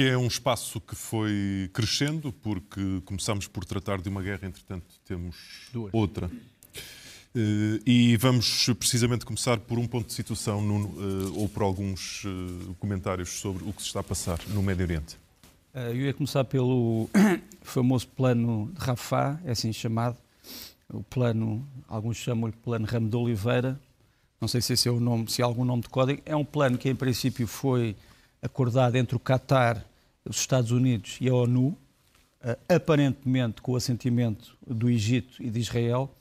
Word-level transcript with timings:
que 0.00 0.08
é 0.08 0.16
um 0.16 0.28
espaço 0.28 0.80
que 0.80 0.96
foi 0.96 1.68
crescendo, 1.74 2.32
porque 2.32 3.02
começamos 3.04 3.46
por 3.46 3.66
tratar 3.66 4.00
de 4.00 4.08
uma 4.08 4.22
guerra, 4.22 4.48
entretanto 4.48 4.86
temos 5.04 5.36
Duas. 5.70 5.92
outra. 5.92 6.30
Eh, 7.34 7.80
E 7.84 8.16
vamos 8.16 8.64
precisamente 8.78 9.26
começar 9.26 9.58
por 9.58 9.78
um 9.78 9.86
ponto 9.86 10.06
de 10.06 10.14
situação 10.14 10.62
Nuno, 10.62 10.94
eh, 10.96 11.38
ou 11.38 11.50
por 11.50 11.62
alguns 11.62 12.22
eh, 12.24 12.72
comentários 12.78 13.28
sobre 13.28 13.62
o 13.68 13.74
que 13.74 13.82
se 13.82 13.88
está 13.88 14.00
a 14.00 14.02
passar 14.02 14.38
no 14.48 14.62
Médio 14.62 14.86
Oriente. 14.86 15.18
Eu 15.74 15.96
ia 15.96 16.14
começar 16.14 16.44
pelo 16.44 17.10
famoso 17.60 18.08
plano 18.08 18.72
de 18.72 18.82
Rafah, 18.82 19.38
é 19.44 19.50
assim 19.50 19.70
chamado. 19.70 20.16
O 20.88 21.02
plano, 21.02 21.68
alguns 21.86 22.16
chamam-lhe 22.16 22.56
plano 22.56 22.86
Ramo 22.86 23.10
de 23.10 23.16
Oliveira. 23.16 23.78
Não 24.40 24.48
sei 24.48 24.62
se 24.62 24.72
esse 24.72 24.88
é 24.88 24.90
o 24.90 24.98
nome, 24.98 25.30
se 25.30 25.42
há 25.42 25.44
algum 25.44 25.66
nome 25.66 25.82
de 25.82 25.90
código. 25.90 26.22
É 26.24 26.34
um 26.34 26.44
plano 26.44 26.78
que 26.78 26.88
em 26.88 26.94
princípio 26.94 27.46
foi 27.46 27.94
acordado 28.42 28.96
entre 28.96 29.14
o 29.14 29.20
Qatar, 29.20 29.84
os 30.24 30.38
Estados 30.38 30.70
Unidos 30.70 31.18
e 31.20 31.28
a 31.28 31.34
ONU, 31.34 31.76
eh, 32.42 32.58
aparentemente 32.68 33.62
com 33.62 33.72
o 33.72 33.76
assentimento 33.76 34.56
do 34.66 34.88
Egito 34.88 35.42
e 35.42 35.50
de 35.50 35.60
Israel, 35.60 36.14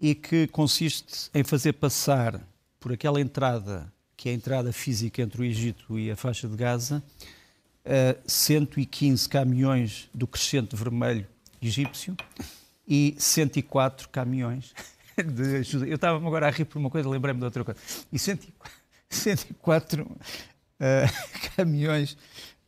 e 0.00 0.14
que 0.14 0.46
consiste 0.48 1.30
em 1.34 1.42
fazer 1.42 1.74
passar 1.74 2.40
por 2.78 2.92
aquela 2.92 3.20
entrada, 3.20 3.92
que 4.16 4.28
é 4.28 4.32
a 4.32 4.34
entrada 4.34 4.72
física 4.72 5.22
entre 5.22 5.42
o 5.42 5.44
Egito 5.44 5.98
e 5.98 6.10
a 6.10 6.16
faixa 6.16 6.48
de 6.48 6.56
Gaza, 6.56 7.02
eh, 7.84 8.16
115 8.26 9.28
caminhões 9.28 10.08
do 10.14 10.26
crescente 10.26 10.76
vermelho 10.76 11.26
egípcio 11.60 12.16
e 12.86 13.14
104 13.18 14.08
caminhões 14.08 14.74
de 15.16 15.56
ajuda. 15.56 15.86
Eu 15.86 15.96
estava 15.96 16.16
agora 16.24 16.46
a 16.46 16.50
rir 16.50 16.64
por 16.64 16.78
uma 16.78 16.90
coisa, 16.90 17.08
lembrei-me 17.08 17.40
de 17.40 17.44
outra 17.44 17.64
coisa. 17.64 17.80
E 18.12 18.18
104, 18.18 18.72
104 19.10 20.06
eh, 20.80 21.06
caminhões 21.56 22.16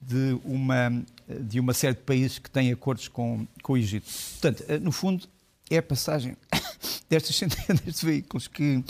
de 0.01 0.39
uma, 0.45 1.03
de 1.29 1.61
uma 1.61 1.75
série 1.75 1.95
de 1.95 2.03
países 2.03 2.39
que 2.39 2.51
têm 2.51 2.73
acordos 2.73 3.09
com, 3.09 3.47
com 3.63 3.75
o 3.75 3.77
Egito. 3.77 4.11
Portanto, 4.41 4.65
eh, 4.69 4.79
no 4.79 4.91
fundo, 4.91 5.27
é 5.71 5.79
a 5.79 5.83
passagem 5.83 6.37
destas 7.09 7.37
centenas 7.37 8.01
de 8.01 8.07
veículos 8.07 8.49
que, 8.49 8.83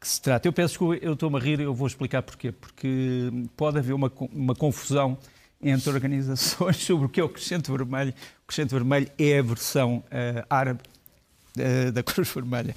que 0.00 0.08
se 0.08 0.20
trata. 0.20 0.48
Eu 0.48 0.52
peço 0.52 0.68
desculpa, 0.68 0.96
eu 1.04 1.12
estou-me 1.12 1.36
a 1.36 1.40
rir, 1.40 1.60
eu 1.60 1.74
vou 1.74 1.86
explicar 1.86 2.22
porquê. 2.22 2.50
Porque 2.50 3.30
pode 3.56 3.78
haver 3.78 3.92
uma, 3.92 4.10
uma 4.32 4.54
confusão 4.54 5.18
entre 5.62 5.90
organizações 5.90 6.76
sobre 6.84 7.06
o 7.06 7.08
que 7.08 7.20
é 7.20 7.24
o 7.24 7.28
Crescente 7.28 7.70
Vermelho. 7.70 8.14
O 8.42 8.46
Crescente 8.46 8.70
Vermelho 8.70 9.10
é 9.18 9.38
a 9.38 9.42
versão 9.42 10.02
eh, 10.10 10.44
árabe 10.48 10.80
eh, 11.56 11.90
da 11.90 12.02
Cruz 12.02 12.28
Vermelha. 12.32 12.74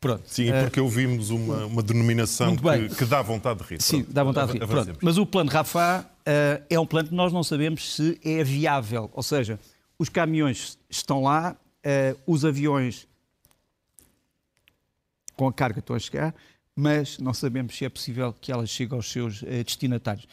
Pronto. 0.00 0.22
Sim, 0.26 0.50
porque 0.62 0.80
ouvimos 0.80 1.30
uma, 1.30 1.66
uma 1.66 1.82
denominação 1.82 2.56
que, 2.56 2.94
que 2.94 3.04
dá 3.04 3.20
vontade 3.20 3.60
de 3.60 3.68
rir. 3.68 3.82
Sim, 3.82 4.02
Pronto, 4.02 4.12
dá 4.12 4.24
vontade 4.24 4.52
de 4.52 4.58
rir. 4.58 4.66
Pronto. 4.66 4.98
Mas 5.02 5.18
o 5.18 5.26
plano 5.26 5.50
Rafah 5.50 6.08
eh, 6.24 6.62
é 6.70 6.78
um 6.78 6.86
plano 6.86 7.08
que 7.08 7.14
nós 7.14 7.32
não 7.32 7.42
sabemos 7.42 7.94
se 7.94 8.18
é 8.24 8.44
viável. 8.44 9.10
Ou 9.12 9.22
seja, 9.22 9.58
os 9.98 10.08
caminhões 10.08 10.78
estão 10.88 11.22
lá, 11.22 11.56
eh, 11.82 12.14
os 12.26 12.44
aviões 12.44 13.08
com 15.34 15.48
a 15.48 15.52
carga 15.52 15.80
estão 15.80 15.96
a 15.96 15.98
chegar, 15.98 16.34
mas 16.76 17.18
não 17.18 17.34
sabemos 17.34 17.76
se 17.76 17.84
é 17.84 17.88
possível 17.88 18.32
que 18.40 18.52
elas 18.52 18.70
cheguem 18.70 18.94
aos 18.94 19.10
seus 19.10 19.42
eh, 19.42 19.64
destinatários. 19.64 20.26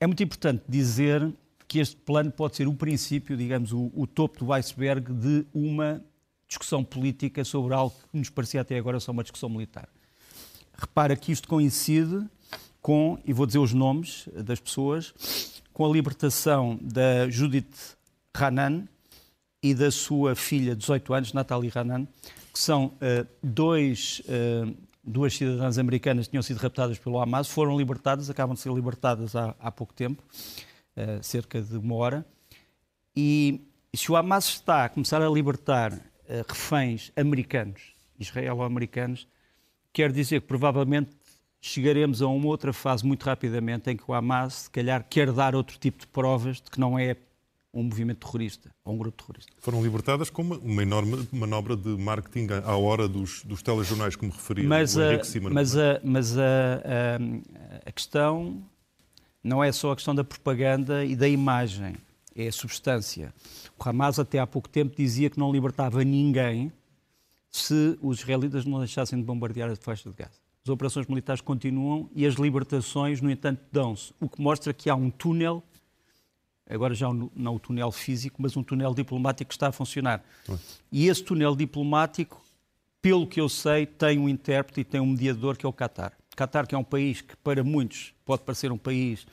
É 0.00 0.06
muito 0.06 0.22
importante 0.22 0.62
dizer 0.68 1.32
que 1.66 1.80
este 1.80 1.96
plano 1.96 2.30
pode 2.30 2.56
ser 2.56 2.66
o 2.66 2.72
princípio, 2.72 3.36
digamos, 3.36 3.72
o, 3.72 3.92
o 3.94 4.06
topo 4.06 4.44
do 4.44 4.52
iceberg 4.52 5.12
de 5.12 5.44
uma 5.52 6.02
discussão 6.48 6.82
política 6.82 7.44
sobre 7.44 7.74
algo 7.74 7.94
que 8.10 8.18
nos 8.18 8.30
parecia 8.30 8.62
até 8.62 8.76
agora 8.76 8.98
só 8.98 9.12
uma 9.12 9.22
discussão 9.22 9.48
militar. 9.48 9.88
Repara 10.76 11.14
que 11.14 11.30
isto 11.30 11.46
coincide 11.46 12.24
com, 12.80 13.18
e 13.24 13.32
vou 13.32 13.46
dizer 13.46 13.58
os 13.58 13.74
nomes 13.74 14.28
das 14.34 14.58
pessoas, 14.58 15.12
com 15.72 15.84
a 15.84 15.88
libertação 15.88 16.78
da 16.80 17.28
Judith 17.28 17.96
Hanan 18.34 18.88
e 19.62 19.74
da 19.74 19.90
sua 19.90 20.34
filha 20.34 20.74
de 20.74 20.80
18 20.80 21.14
anos, 21.14 21.32
Natalie 21.32 21.70
Hanan, 21.74 22.06
que 22.52 22.58
são 22.58 22.92
eh, 23.00 23.26
dois, 23.42 24.22
eh, 24.28 24.66
duas 25.04 25.34
cidadãs 25.34 25.78
americanas 25.78 26.26
que 26.26 26.30
tinham 26.30 26.42
sido 26.42 26.58
raptadas 26.58 26.98
pelo 26.98 27.20
Hamas, 27.20 27.48
foram 27.48 27.76
libertadas, 27.76 28.30
acabam 28.30 28.54
de 28.54 28.60
ser 28.60 28.72
libertadas 28.72 29.36
há, 29.36 29.54
há 29.60 29.70
pouco 29.70 29.92
tempo, 29.92 30.22
eh, 30.96 31.18
cerca 31.22 31.60
de 31.60 31.76
uma 31.76 31.94
hora. 31.96 32.26
E 33.14 33.60
se 33.94 34.10
o 34.10 34.16
Hamas 34.16 34.48
está 34.48 34.84
a 34.84 34.88
começar 34.88 35.20
a 35.20 35.28
libertar 35.28 36.00
reféns 36.48 37.10
americanos, 37.16 37.92
israelo-americanos, 38.18 39.26
quer 39.92 40.12
dizer 40.12 40.40
que 40.42 40.46
provavelmente 40.46 41.10
chegaremos 41.60 42.22
a 42.22 42.28
uma 42.28 42.46
outra 42.46 42.72
fase 42.72 43.04
muito 43.04 43.24
rapidamente 43.24 43.90
em 43.90 43.96
que 43.96 44.04
o 44.06 44.14
Hamas, 44.14 44.54
se 44.54 44.70
calhar, 44.70 45.04
quer 45.08 45.32
dar 45.32 45.54
outro 45.54 45.78
tipo 45.78 45.98
de 46.00 46.06
provas 46.06 46.56
de 46.60 46.70
que 46.70 46.78
não 46.78 46.98
é 46.98 47.16
um 47.74 47.82
movimento 47.82 48.26
terrorista 48.26 48.70
ou 48.84 48.94
um 48.94 48.98
grupo 48.98 49.22
terrorista. 49.22 49.52
Foram 49.58 49.82
libertadas 49.82 50.30
com 50.30 50.42
uma, 50.42 50.58
uma 50.58 50.82
enorme 50.82 51.28
manobra 51.32 51.76
de 51.76 51.88
marketing 51.90 52.48
à 52.64 52.76
hora 52.76 53.06
dos, 53.08 53.44
dos 53.44 53.62
telejornais 53.62 54.16
que 54.16 54.24
me 54.24 54.30
referi. 54.30 54.62
Mas, 54.62 54.96
o 54.96 55.00
a, 55.02 55.06
Henrique 55.12 55.26
Simon. 55.26 55.50
mas, 55.52 55.76
a, 55.76 56.00
mas 56.02 56.38
a, 56.38 56.42
a- 56.42 57.88
a 57.88 57.92
questão 57.92 58.62
não 59.44 59.62
é 59.62 59.70
só 59.72 59.92
a 59.92 59.96
questão 59.96 60.14
da 60.14 60.24
propaganda 60.24 61.04
e 61.04 61.14
da 61.14 61.28
imagem, 61.28 61.96
é 62.42 62.48
a 62.48 62.52
substância. 62.52 63.34
O 63.78 63.88
Hamas 63.88 64.18
até 64.18 64.38
há 64.38 64.46
pouco 64.46 64.68
tempo 64.68 64.96
dizia 64.96 65.28
que 65.28 65.38
não 65.38 65.52
libertava 65.52 66.04
ninguém 66.04 66.72
se 67.50 67.98
os 68.02 68.20
israelitas 68.20 68.64
não 68.64 68.78
deixassem 68.78 69.18
de 69.18 69.24
bombardear 69.24 69.70
a 69.70 69.76
faixa 69.76 70.08
de 70.08 70.16
Gaza. 70.16 70.38
As 70.62 70.68
operações 70.68 71.06
militares 71.06 71.40
continuam 71.40 72.10
e 72.14 72.26
as 72.26 72.34
libertações, 72.34 73.20
no 73.20 73.30
entanto, 73.30 73.62
dão-se, 73.72 74.12
o 74.20 74.28
que 74.28 74.40
mostra 74.40 74.72
que 74.72 74.90
há 74.90 74.94
um 74.94 75.10
túnel, 75.10 75.62
agora 76.68 76.94
já 76.94 77.08
não 77.34 77.56
o 77.56 77.58
túnel 77.58 77.90
físico, 77.90 78.40
mas 78.40 78.56
um 78.56 78.62
túnel 78.62 78.92
diplomático 78.94 79.48
que 79.48 79.54
está 79.54 79.68
a 79.68 79.72
funcionar. 79.72 80.22
E 80.92 81.08
esse 81.08 81.24
túnel 81.24 81.56
diplomático 81.56 82.42
pelo 83.00 83.26
que 83.26 83.40
eu 83.40 83.48
sei, 83.48 83.86
tem 83.86 84.18
um 84.18 84.28
intérprete 84.28 84.80
e 84.80 84.84
tem 84.84 85.00
um 85.00 85.06
mediador 85.06 85.56
que 85.56 85.64
é 85.64 85.68
o 85.68 85.72
Qatar. 85.72 86.12
Qatar, 86.36 86.66
que 86.66 86.74
é 86.74 86.78
um 86.78 86.84
país 86.84 87.20
que 87.20 87.36
para 87.36 87.64
muitos 87.64 88.12
pode 88.24 88.42
parecer 88.42 88.70
um 88.70 88.78
país 88.78 89.26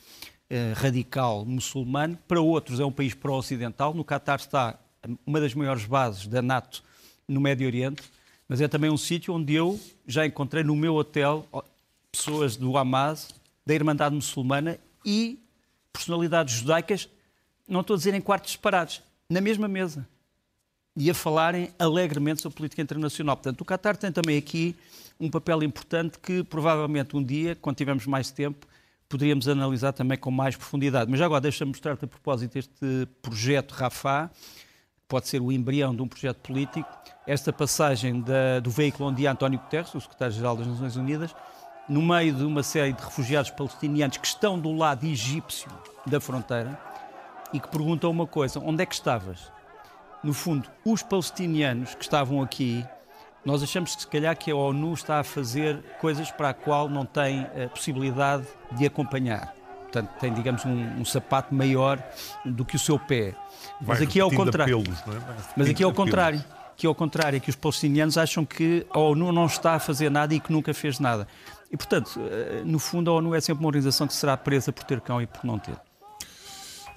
radical 0.76 1.46
muçulmano, 1.46 2.18
para 2.28 2.40
outros 2.40 2.80
é 2.80 2.86
um 2.86 2.92
país 2.92 3.14
pró-ocidental. 3.14 3.94
No 3.94 4.04
Qatar 4.04 4.40
está 4.40 4.80
uma 5.26 5.40
das 5.40 5.54
maiores 5.54 5.86
bases 5.86 6.28
da 6.28 6.42
NATO 6.42 6.84
no 7.28 7.42
Médio 7.42 7.68
Oriente, 7.68 8.04
mas 8.48 8.62
é 8.62 8.68
também 8.68 8.90
um 8.90 8.98
sítio 8.98 9.34
onde 9.34 9.54
eu 9.54 9.80
já 10.06 10.26
encontrei 10.26 10.64
no 10.64 10.76
meu 10.76 10.96
hotel 10.96 11.48
pessoas 12.12 12.56
do 12.56 12.78
Hamas, 12.78 13.30
da 13.66 13.74
Irmandade 13.74 14.16
Muçulmana 14.16 14.80
e 15.04 15.40
personalidades 15.92 16.56
judaicas, 16.56 17.10
não 17.68 17.82
estou 17.82 17.96
a 17.96 17.98
dizer 17.98 18.14
em 18.14 18.22
quartos 18.22 18.52
separados, 18.52 19.02
na 19.30 19.42
mesma 19.42 19.68
mesa 19.68 20.08
e 20.96 21.10
a 21.10 21.14
falarem 21.14 21.72
alegremente 21.78 22.42
sobre 22.42 22.58
política 22.58 22.82
internacional. 22.82 23.36
Portanto, 23.36 23.62
o 23.62 23.66
Qatar 23.66 23.98
tem 23.98 24.12
também 24.12 24.38
aqui 24.38 24.76
um 25.20 25.30
papel 25.30 25.64
importante 25.64 26.20
que 26.20 26.44
provavelmente 26.44 27.16
um 27.18 27.24
dia, 27.24 27.56
quando 27.56 27.76
tivermos 27.76 28.06
mais 28.06 28.32
tempo, 28.32 28.66
poderíamos 29.10 29.48
analisar 29.48 29.94
também 29.94 30.18
com 30.18 30.32
mais 30.32 30.56
profundidade. 30.56 31.10
Mas 31.10 31.22
agora 31.22 31.42
deixa-me 31.42 31.70
mostrar-te 31.70 32.06
a 32.06 32.08
propósito 32.08 32.58
este 32.58 33.08
projeto 33.22 33.72
Rafah, 33.74 34.30
que 34.30 35.04
pode 35.08 35.28
ser 35.28 35.42
o 35.42 35.52
embrião 35.52 35.96
de 35.96 36.02
um 36.02 36.08
projeto 36.08 36.38
político, 36.38 36.90
esta 37.28 37.52
passagem 37.54 38.22
da- 38.22 38.60
do 38.60 38.70
veículo 38.72 39.10
onde 39.10 39.26
António 39.28 39.60
Guterres, 39.60 39.94
o 39.94 40.02
secretário-geral 40.02 40.56
das 40.58 40.68
Nações 40.68 40.96
Unidas, 40.96 41.36
no 41.88 42.02
meio 42.02 42.34
de 42.34 42.44
uma 42.44 42.64
série 42.64 42.94
de 42.94 43.04
refugiados 43.04 43.52
palestinianos 43.52 44.18
que 44.18 44.26
estão 44.26 44.60
do 44.60 44.72
lado 44.74 45.06
egípcio 45.06 45.70
da 46.08 46.20
fronteira 46.20 46.80
e 47.54 47.60
que 47.60 47.68
perguntam 47.68 48.10
uma 48.10 48.26
coisa, 48.26 48.60
onde 48.60 48.82
é 48.82 48.86
que 48.86 48.96
estavas? 48.96 49.54
no 50.24 50.34
fundo, 50.34 50.68
os 50.84 51.04
palestinianos 51.04 51.94
que 51.94 52.02
estavam 52.02 52.42
aqui, 52.42 52.84
nós 53.46 53.62
achamos 53.62 53.96
que 53.96 54.02
se 54.02 54.08
calhar 54.08 54.36
que 54.36 54.50
a 54.50 54.56
ONU 54.56 54.94
está 54.94 55.20
a 55.20 55.24
fazer 55.24 55.78
coisas 56.02 56.32
para 56.32 56.50
a 56.50 56.54
qual 56.54 56.90
não 56.90 57.06
tem 57.06 57.42
a 57.64 57.70
possibilidade 57.70 58.46
de 58.72 58.86
acompanhar. 58.86 59.54
Portanto, 59.84 60.10
tem, 60.20 60.34
digamos, 60.34 60.66
um, 60.66 61.00
um 61.00 61.06
sapato 61.06 61.54
maior 61.54 62.04
do 62.44 62.66
que 62.66 62.76
o 62.76 62.80
seu 62.80 62.98
pé. 62.98 63.36
Mas 63.80 64.00
Vai 64.00 64.08
aqui 64.08 64.20
é 64.20 64.24
repetindo 64.24 64.46
contrário. 64.46 64.80
apelos, 64.80 65.00
é? 65.00 65.52
Mas 65.56 65.70
aqui 65.70 65.84
é 65.84 65.88
apelos. 65.88 65.96
contrário. 65.96 66.44
Que 66.76 66.86
é 66.86 66.90
ao 66.90 66.96
contrário, 66.96 67.38
é 67.38 67.40
que 67.40 67.50
os 67.50 67.56
palestinianos 67.56 68.18
acham 68.18 68.44
que 68.44 68.86
a 68.90 69.00
ONU 69.00 69.32
não 69.32 69.46
está 69.46 69.76
a 69.76 69.80
fazer 69.80 70.12
nada 70.12 70.36
e 70.36 70.42
que 70.42 70.52
nunca 70.52 70.74
fez 70.74 71.00
nada. 71.00 71.26
E, 71.72 71.78
portanto, 71.78 72.20
eh, 72.20 72.64
no 72.66 72.80
fundo, 72.80 73.10
a 73.10 73.14
ONU 73.14 73.34
é 73.34 73.40
sempre 73.40 73.64
uma 73.64 73.68
organização 73.68 74.06
que 74.06 74.14
será 74.14 74.36
presa 74.36 74.74
por 74.74 74.84
ter 74.84 75.00
cão 75.00 75.22
e 75.22 75.26
por 75.26 75.46
não 75.46 75.58
ter. 75.58 75.78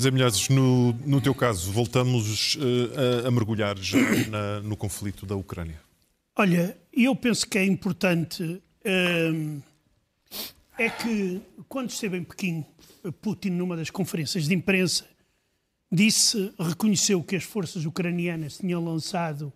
Zé 0.01 0.11
Milhazes, 0.11 0.49
no, 0.49 0.93
no 1.05 1.21
teu 1.21 1.33
caso, 1.33 1.71
voltamos 1.71 2.57
uh, 2.57 3.25
a, 3.25 3.29
a, 3.29 3.31
mergulhar 3.31 3.77
já 3.79 3.99
na, 4.29 4.61
no 4.61 4.77
conflito 4.77 5.25
da 5.25 5.37
Ucrânia. 5.37 5.81
Olha, 6.41 6.79
eu 6.93 7.17
penso 7.17 7.49
que 7.49 7.59
é 7.59 7.65
importante 7.65 8.45
uh, 8.45 9.63
é 10.79 10.89
que 10.89 11.43
quando 11.69 11.91
esteve 11.91 12.17
em 12.17 12.23
Pequim, 12.23 12.65
Putin, 13.21 13.51
numa 13.51 13.77
das 13.77 13.91
conferências 13.91 14.47
de 14.47 14.55
imprensa, 14.55 15.05
disse, 15.91 16.55
reconheceu 16.57 17.25
que 17.25 17.35
as 17.35 17.43
forças 17.43 17.85
ucranianas 17.85 18.59
tinham 18.59 18.85
lançado 18.85 19.53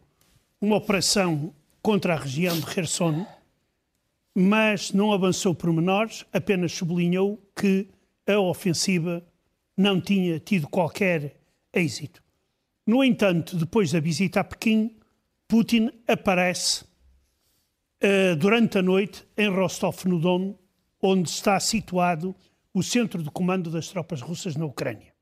uma 0.61 0.75
operação 0.75 1.55
contra 1.81 2.15
a 2.15 2.19
região 2.19 2.59
de 2.59 2.67
Kherson, 2.67 3.25
mas 4.35 4.93
não 4.93 5.13
avançou 5.13 5.55
por 5.55 5.73
menores, 5.73 6.27
apenas 6.33 6.73
sublinhou 6.73 7.41
que 7.55 7.87
a 8.27 8.41
ofensiva 8.41 9.25
não 9.77 10.01
tinha 10.01 10.41
tido 10.41 10.67
qualquer 10.67 11.37
êxito. 11.73 12.21
No 12.85 13.05
entanto, 13.05 13.57
depois 13.57 13.93
da 13.93 14.01
visita 14.01 14.41
a 14.41 14.45
Pequim, 14.45 14.97
Putin 15.53 15.91
aparece 16.09 16.83
uh, 18.03 18.35
durante 18.39 18.79
a 18.79 18.83
noite 18.83 19.23
em 19.37 19.51
Rostov-no-Don, 19.51 20.55
onde 21.03 21.29
está 21.29 21.61
situado 21.61 22.35
o 22.73 22.83
centro 22.83 23.23
de 23.23 23.31
comando 23.31 23.71
das 23.71 23.89
tropas 23.89 24.23
russas 24.23 24.57
na 24.57 24.65
Ucrânia. 24.65 25.13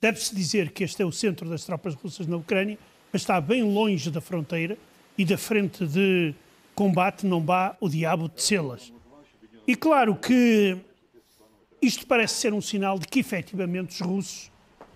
Deve-se 0.00 0.34
dizer 0.34 0.72
que 0.72 0.82
este 0.82 1.02
é 1.02 1.04
o 1.04 1.12
centro 1.12 1.46
das 1.46 1.62
tropas 1.62 1.94
russas 1.94 2.26
na 2.26 2.38
Ucrânia, 2.38 2.78
mas 3.12 3.20
está 3.20 3.38
bem 3.38 3.62
longe 3.62 4.10
da 4.10 4.22
fronteira 4.22 4.78
e 5.18 5.26
da 5.26 5.36
frente 5.36 5.86
de 5.86 6.34
combate 6.74 7.26
não 7.26 7.44
vá 7.44 7.76
o 7.82 7.90
diabo 7.90 8.30
de 8.30 8.42
selas. 8.42 8.90
E 9.66 9.76
claro 9.76 10.16
que 10.16 10.78
isto 11.82 12.06
parece 12.06 12.36
ser 12.36 12.54
um 12.54 12.62
sinal 12.62 12.98
de 12.98 13.06
que 13.06 13.20
efetivamente 13.20 13.90
os 13.90 14.00
russos 14.00 14.50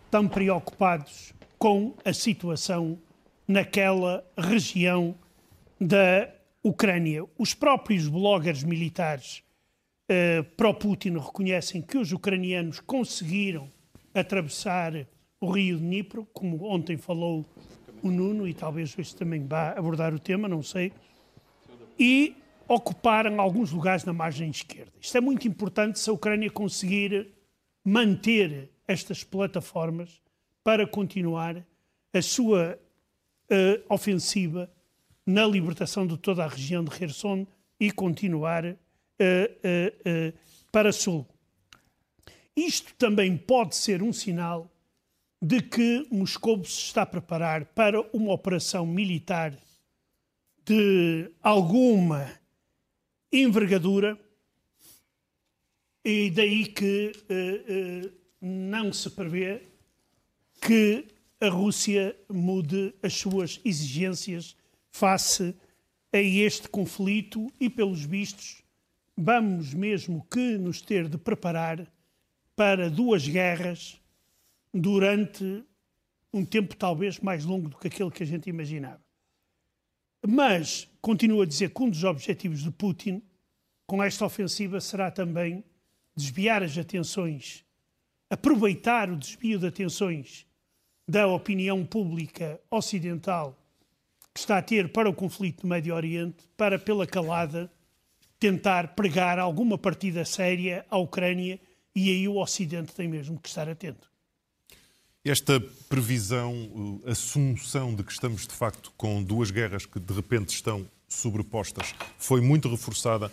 estão 0.07 0.27
preocupados 0.27 1.35
com 1.59 1.95
a 2.03 2.15
situação 2.15 2.99
naquela 3.47 4.25
região 4.37 5.15
da 5.81 6.29
Ucrânia. 6.63 7.25
Os 7.39 7.55
próprios 7.55 8.09
bloggers 8.09 8.65
militares 8.65 9.43
uh, 10.11 10.45
pró-Putin 10.57 11.19
reconhecem 11.19 11.81
que 11.83 11.99
os 11.99 12.13
ucranianos 12.13 12.81
conseguiram 12.81 13.71
atravessar 14.15 15.07
o 15.41 15.51
rio 15.51 15.79
Dnipro, 15.79 16.27
como 16.33 16.65
ontem 16.65 16.97
falou 16.97 17.45
o 18.03 18.11
Nuno, 18.11 18.49
e 18.49 18.55
talvez 18.55 18.97
hoje 18.99 19.15
também 19.15 19.47
vá 19.47 19.71
abordar 19.71 20.15
o 20.15 20.19
tema, 20.19 20.49
não 20.49 20.63
sei, 20.63 20.93
e 21.99 22.35
ocuparam 22.69 23.41
alguns 23.41 23.71
lugares 23.71 24.05
na 24.05 24.13
margem 24.13 24.51
esquerda. 24.51 24.93
Isto 25.01 25.19
é 25.19 25.21
muito 25.21 25.47
importante 25.47 25.99
se 25.99 26.11
a 26.11 26.13
Ucrânia 26.13 26.51
conseguir 26.51 27.33
manter 27.85 28.71
estas 28.89 29.23
plataformas 29.23 30.21
para 30.65 30.87
continuar 30.87 31.65
a 32.13 32.23
sua 32.23 32.79
uh, 33.51 33.95
ofensiva 33.95 34.71
na 35.25 35.47
libertação 35.47 36.07
de 36.07 36.17
toda 36.17 36.45
a 36.45 36.49
região 36.49 36.85
de 36.85 36.91
Kherson 36.91 37.47
e 37.79 37.91
continuar 37.91 38.65
uh, 38.65 38.75
uh, 38.75 40.39
para 40.71 40.93
sul. 40.93 41.27
Isto 42.57 42.95
também 42.95 43.37
pode 43.37 43.77
ser 43.77 44.03
um 44.03 44.13
sinal 44.13 44.71
de 45.43 45.61
que 45.61 46.07
Moscou 46.11 46.65
se 46.65 46.81
está 46.81 47.03
a 47.03 47.07
preparar 47.07 47.67
para 47.67 48.01
uma 48.13 48.33
operação 48.33 48.87
militar 48.87 49.57
de 50.65 51.31
alguma 51.43 52.33
envergadura, 53.31 54.19
e 56.03 56.31
daí 56.31 56.67
que 56.67 57.13
não 58.41 58.93
se 58.93 59.11
prevê 59.11 59.61
que 60.61 61.16
a 61.41 61.49
Rússia 61.49 62.17
mude 62.29 62.95
as 63.03 63.15
suas 63.15 63.61
exigências 63.65 64.57
face 64.91 65.55
a 66.13 66.19
este 66.19 66.69
conflito 66.69 67.53
e, 67.61 67.69
pelos 67.69 68.03
vistos, 68.03 68.63
vamos 69.17 69.75
mesmo 69.75 70.27
que 70.31 70.57
nos 70.57 70.81
ter 70.81 71.09
de 71.09 71.19
preparar 71.19 71.87
para 72.55 72.89
duas 72.89 73.29
guerras 73.29 74.01
durante 74.73 75.63
um 76.33 76.45
tempo 76.45 76.75
talvez 76.75 77.21
mais 77.21 77.45
longo 77.45 77.69
do 77.69 77.77
que 77.77 77.89
aquele 77.89 78.11
que 78.11 78.23
a 78.23 78.27
gente 78.27 78.49
imaginava. 78.49 79.01
Mas 80.27 80.89
continuo 81.03 81.43
a 81.43 81.47
dizer 81.47 81.71
que 81.71 81.83
um 81.83 81.91
dos 81.91 82.03
objetivos 82.05 82.63
de 82.63 82.71
Putin 82.71 83.23
com 83.87 84.03
esta 84.03 84.25
ofensiva 84.25 84.81
será 84.81 85.11
também 85.11 85.63
desviar 86.17 86.63
as 86.63 86.77
atenções, 86.77 87.65
aproveitar 88.29 89.11
o 89.11 89.17
desvio 89.17 89.59
de 89.59 89.67
atenções 89.67 90.46
da 91.09 91.27
opinião 91.27 91.85
pública 91.85 92.61
ocidental 92.71 93.57
que 94.35 94.41
está 94.41 94.59
a 94.59 94.63
ter 94.63 94.93
para 94.93 95.09
o 95.09 95.15
conflito 95.15 95.63
no 95.63 95.71
Médio 95.71 95.95
Oriente, 95.95 96.45
para, 96.59 96.79
pela 96.79 97.07
calada, 97.07 97.71
tentar 98.39 98.95
pregar 98.95 99.39
alguma 99.39 99.79
partida 99.79 100.27
séria 100.27 100.85
à 100.91 100.99
Ucrânia 100.99 101.59
e 101.95 102.11
aí 102.11 102.29
o 102.29 102.37
Ocidente 102.37 102.95
tem 102.95 103.09
mesmo 103.09 103.41
que 103.41 103.49
estar 103.49 103.67
atento. 103.67 104.11
Esta 105.25 105.59
previsão, 105.89 107.01
assunção 107.07 107.95
de 107.95 108.05
que 108.05 108.13
estamos 108.13 108.47
de 108.47 108.53
facto 108.53 108.93
com 108.97 109.23
duas 109.23 109.51
guerras 109.51 109.87
que 109.87 109.99
de 109.99 110.13
repente 110.13 110.51
estão 110.51 110.87
sobrepostas, 111.09 111.95
foi 112.19 112.41
muito 112.41 112.69
reforçada 112.69 113.33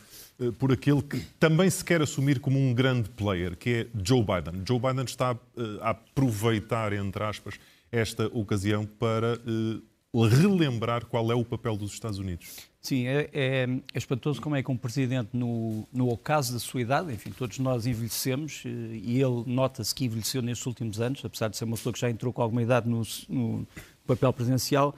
por 0.59 0.71
aquele 0.71 1.01
que 1.01 1.19
também 1.39 1.69
se 1.69 1.83
quer 1.83 2.01
assumir 2.01 2.39
como 2.39 2.57
um 2.57 2.73
grande 2.73 3.09
player, 3.09 3.55
que 3.55 3.69
é 3.69 3.87
Joe 4.03 4.21
Biden. 4.21 4.63
Joe 4.67 4.79
Biden 4.79 5.05
está 5.05 5.37
eh, 5.57 5.61
a 5.81 5.91
aproveitar, 5.91 6.93
entre 6.93 7.23
aspas, 7.23 7.59
esta 7.91 8.25
ocasião 8.27 8.85
para 8.85 9.35
eh, 9.35 9.81
relembrar 10.13 11.05
qual 11.05 11.31
é 11.31 11.35
o 11.35 11.45
papel 11.45 11.77
dos 11.77 11.93
Estados 11.93 12.19
Unidos. 12.19 12.47
Sim, 12.81 13.07
é, 13.07 13.29
é, 13.31 13.63
é, 13.63 13.97
espantoso 13.97 14.41
como 14.41 14.55
é 14.55 14.61
que 14.61 14.69
um 14.69 14.75
presidente, 14.75 15.29
no, 15.31 15.87
no 15.93 16.09
ocaso 16.09 16.51
da 16.51 16.59
sua 16.59 16.81
idade, 16.81 17.13
enfim, 17.13 17.31
todos 17.31 17.57
nós 17.59 17.85
envelhecemos, 17.85 18.63
eh, 18.65 18.69
e 18.69 19.21
ele 19.21 19.43
nota-se 19.45 19.95
que 19.95 20.05
envelheceu 20.05 20.41
nestes 20.41 20.65
últimos 20.65 20.99
anos, 20.99 21.23
apesar 21.23 21.47
de 21.47 21.57
ser 21.57 21.65
uma 21.65 21.77
pessoa 21.77 21.93
que 21.93 21.99
já 21.99 22.09
entrou 22.09 22.33
com 22.33 22.41
alguma 22.41 22.61
idade 22.61 22.89
no, 22.89 23.01
no 23.29 23.67
papel 24.05 24.33
presidencial, 24.33 24.93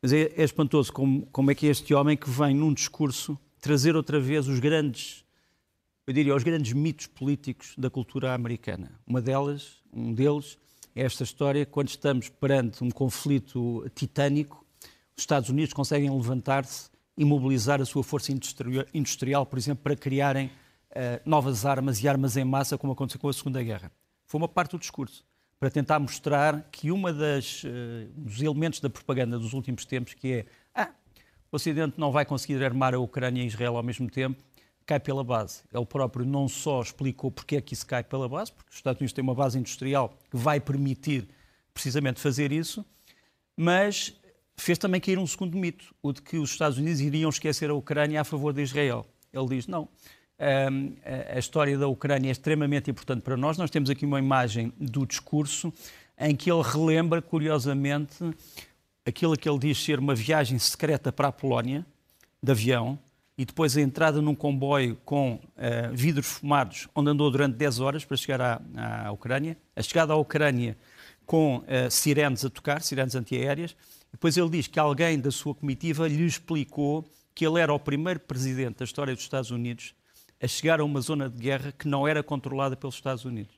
mas 0.00 0.12
é, 0.12 0.32
é, 0.36 0.42
espantoso 0.42 0.92
como, 0.92 1.26
como 1.26 1.50
é 1.50 1.54
que 1.54 1.66
este 1.66 1.92
homem 1.92 2.16
que 2.16 2.30
vem 2.30 2.54
num 2.54 2.72
discurso 2.72 3.38
trazer 3.60 3.96
outra 3.96 4.20
vez 4.20 4.48
os 4.48 4.58
grandes, 4.58 5.24
eu 6.06 6.12
diria, 6.12 6.34
os 6.34 6.42
grandes 6.42 6.72
mitos 6.72 7.06
políticos 7.06 7.74
da 7.76 7.90
cultura 7.90 8.34
americana. 8.34 8.92
Uma 9.06 9.20
delas, 9.20 9.82
um 9.92 10.12
deles, 10.12 10.58
é 10.94 11.02
esta 11.02 11.22
história, 11.22 11.64
quando 11.64 11.88
estamos 11.88 12.28
perante 12.28 12.82
um 12.82 12.90
conflito 12.90 13.88
titânico, 13.94 14.64
os 15.16 15.22
Estados 15.22 15.48
Unidos 15.48 15.72
conseguem 15.72 16.10
levantar-se 16.10 16.90
e 17.16 17.24
mobilizar 17.24 17.80
a 17.80 17.84
sua 17.84 18.04
força 18.04 18.32
industrial, 18.94 19.44
por 19.44 19.58
exemplo, 19.58 19.82
para 19.82 19.96
criarem 19.96 20.46
uh, 20.46 21.20
novas 21.24 21.66
armas 21.66 22.02
e 22.02 22.08
armas 22.08 22.36
em 22.36 22.44
massa, 22.44 22.78
como 22.78 22.92
aconteceu 22.92 23.20
com 23.20 23.28
a 23.28 23.32
Segunda 23.32 23.62
Guerra. 23.62 23.90
Foi 24.26 24.38
uma 24.38 24.48
parte 24.48 24.72
do 24.72 24.78
discurso, 24.78 25.24
para 25.58 25.70
tentar 25.70 25.98
mostrar 25.98 26.68
que 26.70 26.92
uma 26.92 27.12
das 27.12 27.64
uh, 27.64 27.68
dos 28.16 28.40
elementos 28.40 28.78
da 28.78 28.88
propaganda 28.88 29.38
dos 29.38 29.52
últimos 29.52 29.84
tempos, 29.84 30.14
que 30.14 30.32
é 30.32 30.46
ah, 30.74 30.90
o 31.50 31.56
Ocidente 31.56 31.94
não 31.98 32.12
vai 32.12 32.24
conseguir 32.24 32.62
armar 32.62 32.94
a 32.94 32.98
Ucrânia 32.98 33.42
e 33.42 33.46
Israel 33.46 33.76
ao 33.76 33.82
mesmo 33.82 34.10
tempo, 34.10 34.42
cai 34.86 34.98
pela 34.98 35.22
base. 35.22 35.62
Ele 35.72 35.84
próprio 35.84 36.24
não 36.24 36.48
só 36.48 36.80
explicou 36.80 37.30
porque 37.30 37.56
é 37.56 37.60
que 37.60 37.74
isso 37.74 37.86
cai 37.86 38.02
pela 38.02 38.28
base, 38.28 38.52
porque 38.52 38.70
os 38.70 38.76
Estados 38.76 39.00
Unidos 39.00 39.12
têm 39.12 39.22
uma 39.22 39.34
base 39.34 39.58
industrial 39.58 40.16
que 40.30 40.36
vai 40.36 40.58
permitir 40.58 41.28
precisamente 41.74 42.20
fazer 42.20 42.52
isso, 42.52 42.84
mas 43.56 44.14
fez 44.56 44.78
também 44.78 45.00
cair 45.00 45.18
um 45.18 45.26
segundo 45.26 45.56
mito, 45.56 45.94
o 46.02 46.12
de 46.12 46.22
que 46.22 46.38
os 46.38 46.50
Estados 46.50 46.78
Unidos 46.78 47.00
iriam 47.00 47.28
esquecer 47.28 47.70
a 47.70 47.74
Ucrânia 47.74 48.20
a 48.20 48.24
favor 48.24 48.52
de 48.52 48.62
Israel. 48.62 49.06
Ele 49.32 49.46
diz: 49.48 49.66
não. 49.66 49.88
a 51.34 51.38
história 51.38 51.76
da 51.76 51.86
Ucrânia 51.86 52.28
é 52.28 52.32
extremamente 52.32 52.90
importante 52.90 53.22
para 53.22 53.36
nós. 53.36 53.58
Nós 53.58 53.70
temos 53.70 53.90
aqui 53.90 54.06
uma 54.06 54.18
imagem 54.18 54.72
do 54.78 55.06
discurso 55.06 55.72
em 56.18 56.34
que 56.34 56.50
ele 56.50 56.62
relembra, 56.62 57.22
curiosamente, 57.22 58.16
aquilo 59.08 59.36
que 59.36 59.48
ele 59.48 59.58
diz 59.58 59.82
ser 59.82 59.98
uma 59.98 60.14
viagem 60.14 60.58
secreta 60.58 61.10
para 61.10 61.28
a 61.28 61.32
Polónia, 61.32 61.84
de 62.42 62.52
avião, 62.52 62.98
e 63.36 63.44
depois 63.44 63.76
a 63.76 63.80
entrada 63.80 64.20
num 64.20 64.34
comboio 64.34 64.96
com 65.04 65.34
uh, 65.34 65.40
vidros 65.92 66.26
fumados, 66.26 66.88
onde 66.94 67.10
andou 67.10 67.30
durante 67.30 67.56
10 67.56 67.80
horas 67.80 68.04
para 68.04 68.16
chegar 68.16 68.40
à, 68.40 68.60
à 69.06 69.12
Ucrânia, 69.12 69.56
a 69.76 69.82
chegada 69.82 70.12
à 70.12 70.16
Ucrânia 70.16 70.76
com 71.24 71.58
uh, 71.58 71.90
sirenes 71.90 72.44
a 72.44 72.50
tocar, 72.50 72.82
sirenes 72.82 73.14
antiaéreas, 73.14 73.76
depois 74.10 74.36
ele 74.36 74.48
diz 74.48 74.66
que 74.66 74.78
alguém 74.78 75.20
da 75.20 75.30
sua 75.30 75.54
comitiva 75.54 76.08
lhe 76.08 76.24
explicou 76.24 77.04
que 77.34 77.46
ele 77.46 77.60
era 77.60 77.72
o 77.72 77.78
primeiro 77.78 78.18
presidente 78.18 78.78
da 78.78 78.84
história 78.84 79.14
dos 79.14 79.22
Estados 79.22 79.50
Unidos 79.50 79.94
a 80.40 80.48
chegar 80.48 80.80
a 80.80 80.84
uma 80.84 81.00
zona 81.00 81.28
de 81.28 81.38
guerra 81.38 81.72
que 81.72 81.86
não 81.86 82.08
era 82.08 82.22
controlada 82.22 82.76
pelos 82.76 82.96
Estados 82.96 83.24
Unidos. 83.24 83.54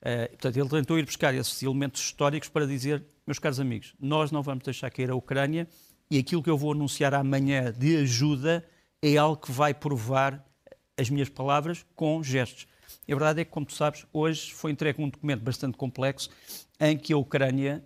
Uh, 0.00 0.28
portanto, 0.30 0.56
ele 0.56 0.68
tentou 0.68 0.98
ir 0.98 1.04
buscar 1.04 1.34
esses 1.34 1.62
elementos 1.62 2.00
históricos 2.00 2.48
para 2.48 2.66
dizer, 2.66 3.04
meus 3.26 3.38
caros 3.38 3.58
amigos, 3.58 3.94
nós 3.98 4.30
não 4.30 4.42
vamos 4.42 4.64
deixar 4.64 4.90
cair 4.90 5.10
a 5.10 5.14
Ucrânia 5.14 5.68
e 6.10 6.18
aquilo 6.18 6.42
que 6.42 6.50
eu 6.50 6.56
vou 6.56 6.72
anunciar 6.72 7.12
amanhã 7.14 7.72
de 7.72 7.96
ajuda 7.96 8.64
é 9.02 9.16
algo 9.16 9.36
que 9.36 9.50
vai 9.50 9.74
provar 9.74 10.44
as 10.96 11.10
minhas 11.10 11.28
palavras 11.28 11.84
com 11.94 12.22
gestos. 12.22 12.66
E 13.06 13.12
a 13.12 13.16
verdade 13.16 13.40
é 13.40 13.44
que, 13.44 13.50
como 13.50 13.66
tu 13.66 13.74
sabes, 13.74 14.06
hoje 14.12 14.52
foi 14.54 14.70
entregue 14.70 15.02
um 15.02 15.08
documento 15.08 15.42
bastante 15.42 15.76
complexo 15.76 16.30
em 16.80 16.96
que 16.96 17.12
a 17.12 17.16
Ucrânia, 17.16 17.84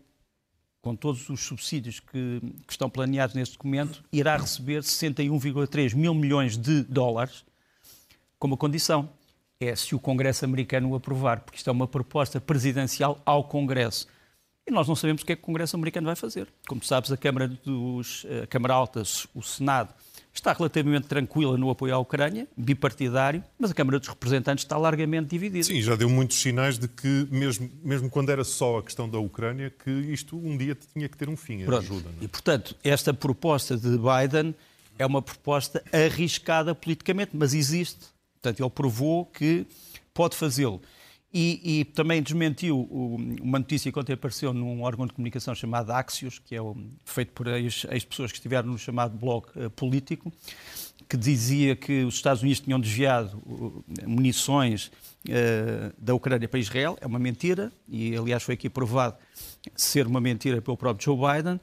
com 0.83 0.95
todos 0.95 1.29
os 1.29 1.41
subsídios 1.41 2.01
que, 2.01 2.41
que 2.67 2.73
estão 2.73 2.89
planeados 2.89 3.35
neste 3.35 3.55
documento, 3.55 4.05
irá 4.13 4.37
receber 4.37 4.83
61,3 4.83 5.95
mil 5.95 6.15
milhões 6.15 6.57
de 6.57 6.83
dólares 6.83 7.45
como 8.39 8.57
condição. 8.57 9.09
É 9.59 9.77
se 9.77 9.95
o 9.95 9.99
Congresso 9.99 10.45
americano 10.45 10.91
o 10.91 10.95
aprovar, 10.95 11.41
porque 11.41 11.59
isto 11.59 11.69
é 11.69 11.73
uma 11.73 11.87
proposta 11.87 12.41
presidencial 12.41 13.21
ao 13.27 13.45
Congresso. 13.45 14.07
E 14.71 14.73
nós 14.73 14.87
não 14.87 14.95
sabemos 14.95 15.23
o 15.23 15.27
que 15.27 15.33
é 15.33 15.37
que 15.37 15.43
o 15.43 15.45
Congresso 15.45 15.75
americano 15.75 16.07
vai 16.07 16.15
fazer. 16.15 16.47
Como 16.69 16.81
sabes, 16.85 17.11
a 17.11 17.17
Câmara, 17.17 17.49
dos, 17.49 18.25
a 18.41 18.47
Câmara 18.47 18.73
Alta, 18.73 19.03
o 19.35 19.43
Senado, 19.43 19.93
está 20.33 20.53
relativamente 20.53 21.09
tranquila 21.09 21.59
no 21.59 21.71
apoio 21.71 21.93
à 21.93 21.99
Ucrânia, 21.99 22.47
bipartidário, 22.57 23.43
mas 23.59 23.73
a 23.73 23.75
Câmara 23.75 23.99
dos 23.99 24.07
Representantes 24.07 24.63
está 24.63 24.77
largamente 24.77 25.31
dividida. 25.31 25.65
Sim, 25.65 25.83
já 25.83 25.97
deu 25.97 26.09
muitos 26.09 26.41
sinais 26.41 26.79
de 26.79 26.87
que, 26.87 27.27
mesmo, 27.33 27.69
mesmo 27.83 28.09
quando 28.09 28.31
era 28.31 28.45
só 28.45 28.79
a 28.79 28.83
questão 28.85 29.09
da 29.09 29.19
Ucrânia, 29.19 29.71
que 29.71 29.91
isto 29.91 30.39
um 30.39 30.57
dia 30.57 30.79
tinha 30.95 31.09
que 31.09 31.17
ter 31.17 31.29
um 31.29 31.37
fim, 31.37 31.65
a 31.65 31.79
ajuda. 31.79 32.09
É? 32.21 32.25
E, 32.25 32.29
portanto, 32.29 32.77
esta 32.85 33.13
proposta 33.13 33.77
de 33.77 33.99
Biden 33.99 34.55
é 34.97 35.05
uma 35.05 35.21
proposta 35.21 35.83
arriscada 35.93 36.77
politicamente, 36.77 37.33
mas 37.35 37.55
existe. 37.55 38.07
Portanto, 38.41 38.61
ele 38.63 38.71
provou 38.71 39.27
que 39.27 39.67
pode 40.15 40.37
fazê-lo. 40.37 40.81
E, 41.33 41.81
e, 41.81 41.85
também 41.85 42.21
desmentiu 42.21 42.89
uma 43.41 43.61
notícia 43.61 43.93
que 43.93 43.99
ontem 43.99 44.15
apareceu 44.15 44.53
num 44.53 44.83
órgão 44.83 45.07
de 45.07 45.13
comunicação 45.13 45.55
chamado 45.55 45.93
Axios, 45.93 46.41
que 46.41 46.57
é 46.57 46.59
feito 47.05 47.33
por 47.33 47.47
ex-pessoas 47.47 48.33
que 48.33 48.39
estiveram 48.39 48.71
no 48.71 48.77
chamado 48.77 49.17
blog 49.17 49.47
uh, 49.55 49.71
político, 49.71 50.33
que 51.09 51.17
dizia 51.17 51.77
que 51.77 52.03
os 52.03 52.17
Estados 52.17 52.43
Unidos 52.43 52.59
tinham 52.59 52.81
desviado 52.81 53.41
munições 54.05 54.91
uh, 55.29 55.95
da 55.97 56.15
Ucrânia 56.15 56.49
para 56.49 56.59
Israel. 56.59 56.99
É 57.01 57.07
uma 57.07 57.21
mentira, 57.21 57.71
e 57.89 58.17
aliás 58.17 58.43
foi 58.43 58.55
aqui 58.55 58.69
provado 58.69 59.17
ser 59.77 60.09
uma 60.09 60.21
mentira 60.21 60.61
pelo 60.61 60.77
próprio 60.77 61.05
Joe 61.05 61.17
Biden, 61.17 61.61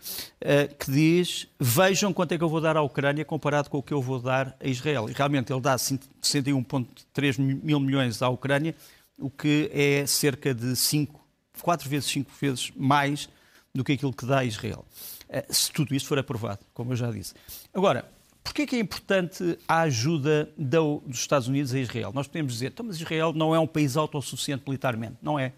que 0.80 0.92
diz: 0.92 1.48
vejam 1.60 2.14
quanto 2.14 2.32
é 2.32 2.38
que 2.38 2.44
eu 2.44 2.50
vou 2.50 2.62
dar 2.62 2.78
à 2.78 2.82
Ucrânia 2.82 3.26
comparado 3.26 3.70
com 3.70 3.80
o 3.80 3.84
que 3.84 3.94
eu 3.94 4.02
vou 4.02 4.20
dar 4.20 4.56
a 4.62 4.68
Israel. 4.68 5.10
E 5.10 5.14
realmente 5.14 5.52
ele 5.52 5.62
dá 5.62 5.76
61,3 5.76 7.40
mil 7.40 7.80
milhões 7.80 8.22
à 8.22 8.30
Ucrânia 8.30 8.76
o 9.18 9.30
que 9.30 9.70
é 9.74 10.06
cerca 10.06 10.54
de 10.54 10.76
5, 10.76 11.20
4 11.62 11.90
vezes, 11.90 12.10
5 12.12 12.32
vezes 12.40 12.72
mais 12.76 13.30
do 13.74 13.84
que 13.84 13.94
aquilo 13.94 14.14
que 14.14 14.26
dá 14.26 14.40
a 14.40 14.46
Israel. 14.46 14.86
Eh, 15.30 15.46
se 15.50 15.72
tudo 15.72 15.94
isto 15.96 16.08
for 16.08 16.18
aprovado, 16.20 16.60
como 16.74 16.94
eu 16.94 16.96
já 16.96 17.12
disse. 17.12 17.34
Agora, 17.74 18.10
porquê 18.44 18.66
que 18.66 18.76
é 18.76 18.80
importante 18.80 19.58
a 19.68 19.82
ajuda 19.82 20.50
dos 20.58 21.20
Estados 21.20 21.48
Unidos 21.48 21.74
a 21.74 21.80
Israel? 21.80 22.12
Nós 22.14 22.28
podemos 22.28 22.54
dizer, 22.54 22.68
então, 22.68 22.86
mas 22.86 22.96
Israel 22.96 23.34
não 23.34 23.54
é 23.54 23.60
um 23.60 23.68
país 23.68 23.98
autossuficiente 23.98 24.64
militarmente. 24.66 25.18
Não 25.22 25.38
é. 25.38 25.54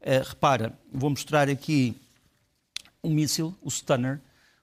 Uh, 0.00 0.28
repara, 0.28 0.78
vou 0.92 1.10
mostrar 1.10 1.48
aqui 1.48 1.96
um 3.02 3.10
míssil, 3.10 3.54
o 3.62 3.70
Stunner. 3.70 4.20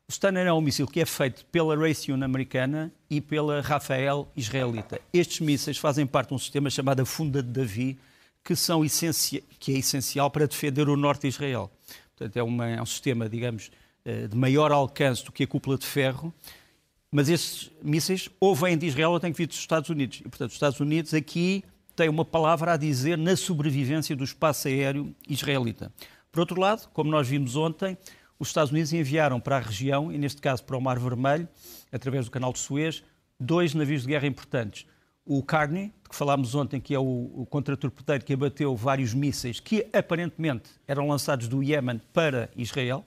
O 0.07 0.11
Stunner 0.11 0.45
é 0.45 0.53
um 0.53 0.61
míssil 0.61 0.87
que 0.87 1.01
é 1.01 1.05
feito 1.05 1.45
pela 1.45 1.75
Raytheon 1.75 2.21
americana 2.21 2.93
e 3.09 3.19
pela 3.19 3.61
Rafael 3.61 4.31
israelita. 4.35 5.01
Estes 5.11 5.39
mísseis 5.39 5.77
fazem 5.77 6.05
parte 6.05 6.29
de 6.29 6.35
um 6.35 6.39
sistema 6.39 6.69
chamado 6.69 7.05
Funda 7.05 7.41
de 7.41 7.49
Davi, 7.49 7.97
que, 8.45 8.55
são 8.55 8.81
que 9.59 9.73
é 9.73 9.77
essencial 9.79 10.29
para 10.29 10.45
defender 10.45 10.87
o 10.87 10.95
norte 10.95 11.21
de 11.21 11.29
Israel. 11.29 11.71
Portanto, 12.15 12.37
é, 12.37 12.43
uma, 12.43 12.67
é 12.67 12.81
um 12.81 12.85
sistema, 12.85 13.27
digamos, 13.27 13.71
eh, 14.05 14.27
de 14.27 14.37
maior 14.37 14.71
alcance 14.71 15.25
do 15.25 15.31
que 15.31 15.43
a 15.43 15.47
cúpula 15.47 15.79
de 15.79 15.85
ferro, 15.85 16.31
mas 17.11 17.27
esses 17.27 17.71
mísseis 17.81 18.29
ou 18.39 18.55
vêm 18.55 18.77
de 18.77 18.85
Israel 18.85 19.11
ou 19.11 19.19
têm 19.19 19.31
que 19.31 19.37
vir 19.39 19.47
dos 19.47 19.57
Estados 19.57 19.89
Unidos. 19.89 20.19
E, 20.19 20.29
portanto, 20.29 20.49
os 20.49 20.55
Estados 20.55 20.79
Unidos 20.79 21.11
aqui 21.11 21.63
têm 21.95 22.07
uma 22.07 22.23
palavra 22.23 22.73
a 22.73 22.77
dizer 22.77 23.17
na 23.17 23.35
sobrevivência 23.35 24.15
do 24.15 24.23
espaço 24.23 24.67
aéreo 24.67 25.15
israelita. 25.27 25.91
Por 26.31 26.41
outro 26.41 26.61
lado, 26.61 26.87
como 26.93 27.09
nós 27.09 27.27
vimos 27.27 27.55
ontem, 27.55 27.97
os 28.37 28.49
Estados 28.49 28.71
Unidos 28.71 28.93
enviaram 28.93 29.39
para 29.39 29.57
a 29.57 29.59
região, 29.59 30.11
e 30.11 30.19
neste 30.19 30.39
caso 30.39 30.63
para 30.63 30.77
o 30.77 30.81
Mar 30.81 30.99
Vermelho, 30.99 31.47
através 31.91 32.25
do 32.25 32.31
canal 32.31 32.53
de 32.53 32.59
Suez, 32.59 33.03
dois 33.39 33.73
navios 33.73 34.03
de 34.03 34.09
guerra 34.09 34.27
importantes 34.27 34.85
o 35.25 35.41
Carney, 35.41 35.87
de 36.03 36.09
que 36.09 36.15
falámos 36.15 36.53
ontem, 36.53 36.79
que 36.79 36.93
é 36.93 36.99
o, 36.99 37.31
o 37.33 37.47
contratorpedeiro 37.49 38.23
que 38.23 38.33
abateu 38.33 38.75
vários 38.75 39.13
mísseis 39.13 39.59
que 39.59 39.87
aparentemente 39.91 40.69
eram 40.87 41.07
lançados 41.07 41.47
do 41.47 41.63
Iémen 41.63 41.99
para 42.13 42.49
Israel. 42.55 43.03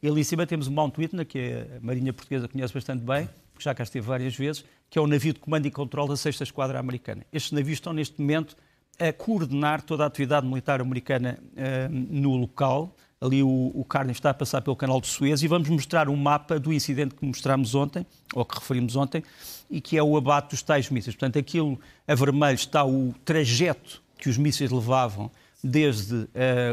E 0.00 0.08
ali 0.08 0.20
em 0.20 0.24
cima 0.24 0.46
temos 0.46 0.66
o 0.66 0.72
Mount 0.72 0.96
Whitney, 0.98 1.24
que 1.24 1.66
a 1.76 1.80
Marinha 1.80 2.12
Portuguesa 2.12 2.48
conhece 2.48 2.72
bastante 2.72 3.04
bem, 3.04 3.28
porque 3.52 3.64
já 3.64 3.74
cá 3.74 3.82
esteve 3.82 4.06
várias 4.06 4.36
vezes, 4.36 4.64
que 4.88 4.98
é 4.98 5.02
o 5.02 5.06
navio 5.06 5.32
de 5.32 5.40
comando 5.40 5.66
e 5.66 5.70
controle 5.70 6.10
da 6.10 6.16
6 6.16 6.40
Esquadra 6.40 6.78
Americana. 6.78 7.24
Estes 7.32 7.52
navios 7.52 7.78
estão 7.78 7.92
neste 7.92 8.20
momento 8.20 8.56
a 8.98 9.12
coordenar 9.12 9.82
toda 9.82 10.04
a 10.04 10.06
atividade 10.06 10.46
militar 10.46 10.80
americana 10.80 11.38
uh, 11.40 11.88
no 11.90 12.36
local. 12.36 12.94
Ali 13.22 13.40
o, 13.40 13.70
o 13.72 13.84
Carney 13.84 14.10
está 14.10 14.30
a 14.30 14.34
passar 14.34 14.60
pelo 14.62 14.74
canal 14.74 15.00
de 15.00 15.06
Suez 15.06 15.44
e 15.44 15.46
vamos 15.46 15.68
mostrar 15.68 16.08
um 16.08 16.16
mapa 16.16 16.58
do 16.58 16.72
incidente 16.72 17.14
que 17.14 17.24
mostramos 17.24 17.72
ontem, 17.72 18.04
ou 18.34 18.44
que 18.44 18.58
referimos 18.58 18.96
ontem, 18.96 19.22
e 19.70 19.80
que 19.80 19.96
é 19.96 20.02
o 20.02 20.16
abate 20.16 20.50
dos 20.50 20.62
tais 20.62 20.90
mísseis. 20.90 21.14
Portanto, 21.14 21.38
aquilo 21.38 21.78
a 22.08 22.16
vermelho 22.16 22.56
está 22.56 22.84
o 22.84 23.14
trajeto 23.24 24.02
que 24.18 24.28
os 24.28 24.36
mísseis 24.36 24.72
levavam 24.72 25.30
desde 25.62 26.14
uh, 26.14 26.28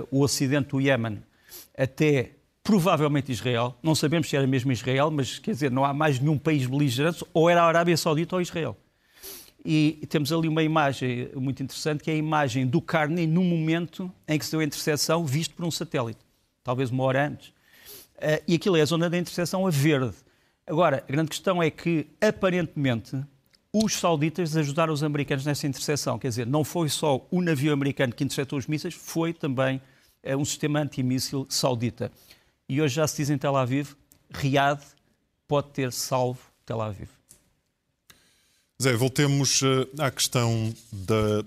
o 0.10 0.22
ocidente 0.22 0.70
do 0.70 0.82
Iémen 0.82 1.22
até 1.78 2.32
provavelmente 2.64 3.32
Israel. 3.32 3.76
Não 3.84 3.94
sabemos 3.94 4.28
se 4.28 4.36
era 4.36 4.48
mesmo 4.48 4.72
Israel, 4.72 5.12
mas 5.12 5.38
quer 5.38 5.52
dizer, 5.52 5.70
não 5.70 5.86
há 5.86 5.94
mais 5.94 6.20
nenhum 6.20 6.38
país 6.38 6.66
beligerante, 6.66 7.24
ou 7.32 7.48
era 7.48 7.62
a 7.62 7.68
Arábia 7.68 7.96
Saudita 7.96 8.36
ou 8.36 8.42
Israel. 8.42 8.76
E 9.64 10.06
temos 10.10 10.32
ali 10.32 10.48
uma 10.48 10.64
imagem 10.64 11.30
muito 11.36 11.62
interessante, 11.62 12.04
que 12.04 12.10
é 12.10 12.14
a 12.14 12.18
imagem 12.18 12.66
do 12.66 12.82
Carney 12.82 13.28
no 13.28 13.44
momento 13.44 14.12
em 14.28 14.40
que 14.40 14.46
se 14.46 14.52
deu 14.52 14.62
a 14.62 14.64
interseção, 14.64 15.26
visto 15.26 15.54
por 15.54 15.66
um 15.66 15.72
satélite, 15.72 16.20
talvez 16.64 16.90
uma 16.90 17.04
hora 17.04 17.28
antes. 17.28 17.50
Uh, 18.18 18.44
e 18.48 18.56
aquilo 18.56 18.78
é 18.78 18.82
a 18.82 18.86
zona 18.86 19.10
da 19.10 19.18
interseção 19.18 19.66
a 19.66 19.70
verde. 19.70 20.16
Agora, 20.68 21.04
a 21.08 21.12
grande 21.12 21.30
questão 21.30 21.64
é 21.64 21.70
que, 21.70 22.08
aparentemente, 22.22 23.20
os 23.74 23.94
sauditas 23.94 24.56
ajudaram 24.58 24.94
os 24.94 25.04
americanos 25.04 25.46
nessa 25.46 25.68
interseção. 25.68 26.20
Quer 26.20 26.30
dizer, 26.30 26.48
não 26.48 26.64
foi 26.64 26.90
só 26.90 27.26
o 27.32 27.42
navio 27.42 27.72
americano 27.72 28.14
que 28.14 28.24
interceptou 28.24 28.60
os 28.60 28.68
mísseis, 28.68 28.94
foi 28.94 29.34
também 29.34 29.82
é, 30.24 30.36
um 30.36 30.44
sistema 30.46 30.80
antimíssil 30.80 31.46
saudita. 31.50 32.12
E 32.68 32.82
hoje 32.82 32.96
já 32.96 33.08
se 33.08 33.18
diz 33.18 33.30
em 33.30 33.38
Tel 33.38 33.56
Aviv, 33.56 33.94
Riad 34.32 34.82
pode 35.48 35.70
ter 35.70 35.92
salvo 35.92 36.40
Tel 36.66 36.82
Aviv. 36.82 37.10
Zé, 38.82 38.94
voltemos 38.96 39.62
eh, 39.62 40.04
à 40.04 40.10
questão 40.10 40.74
da 40.92 41.44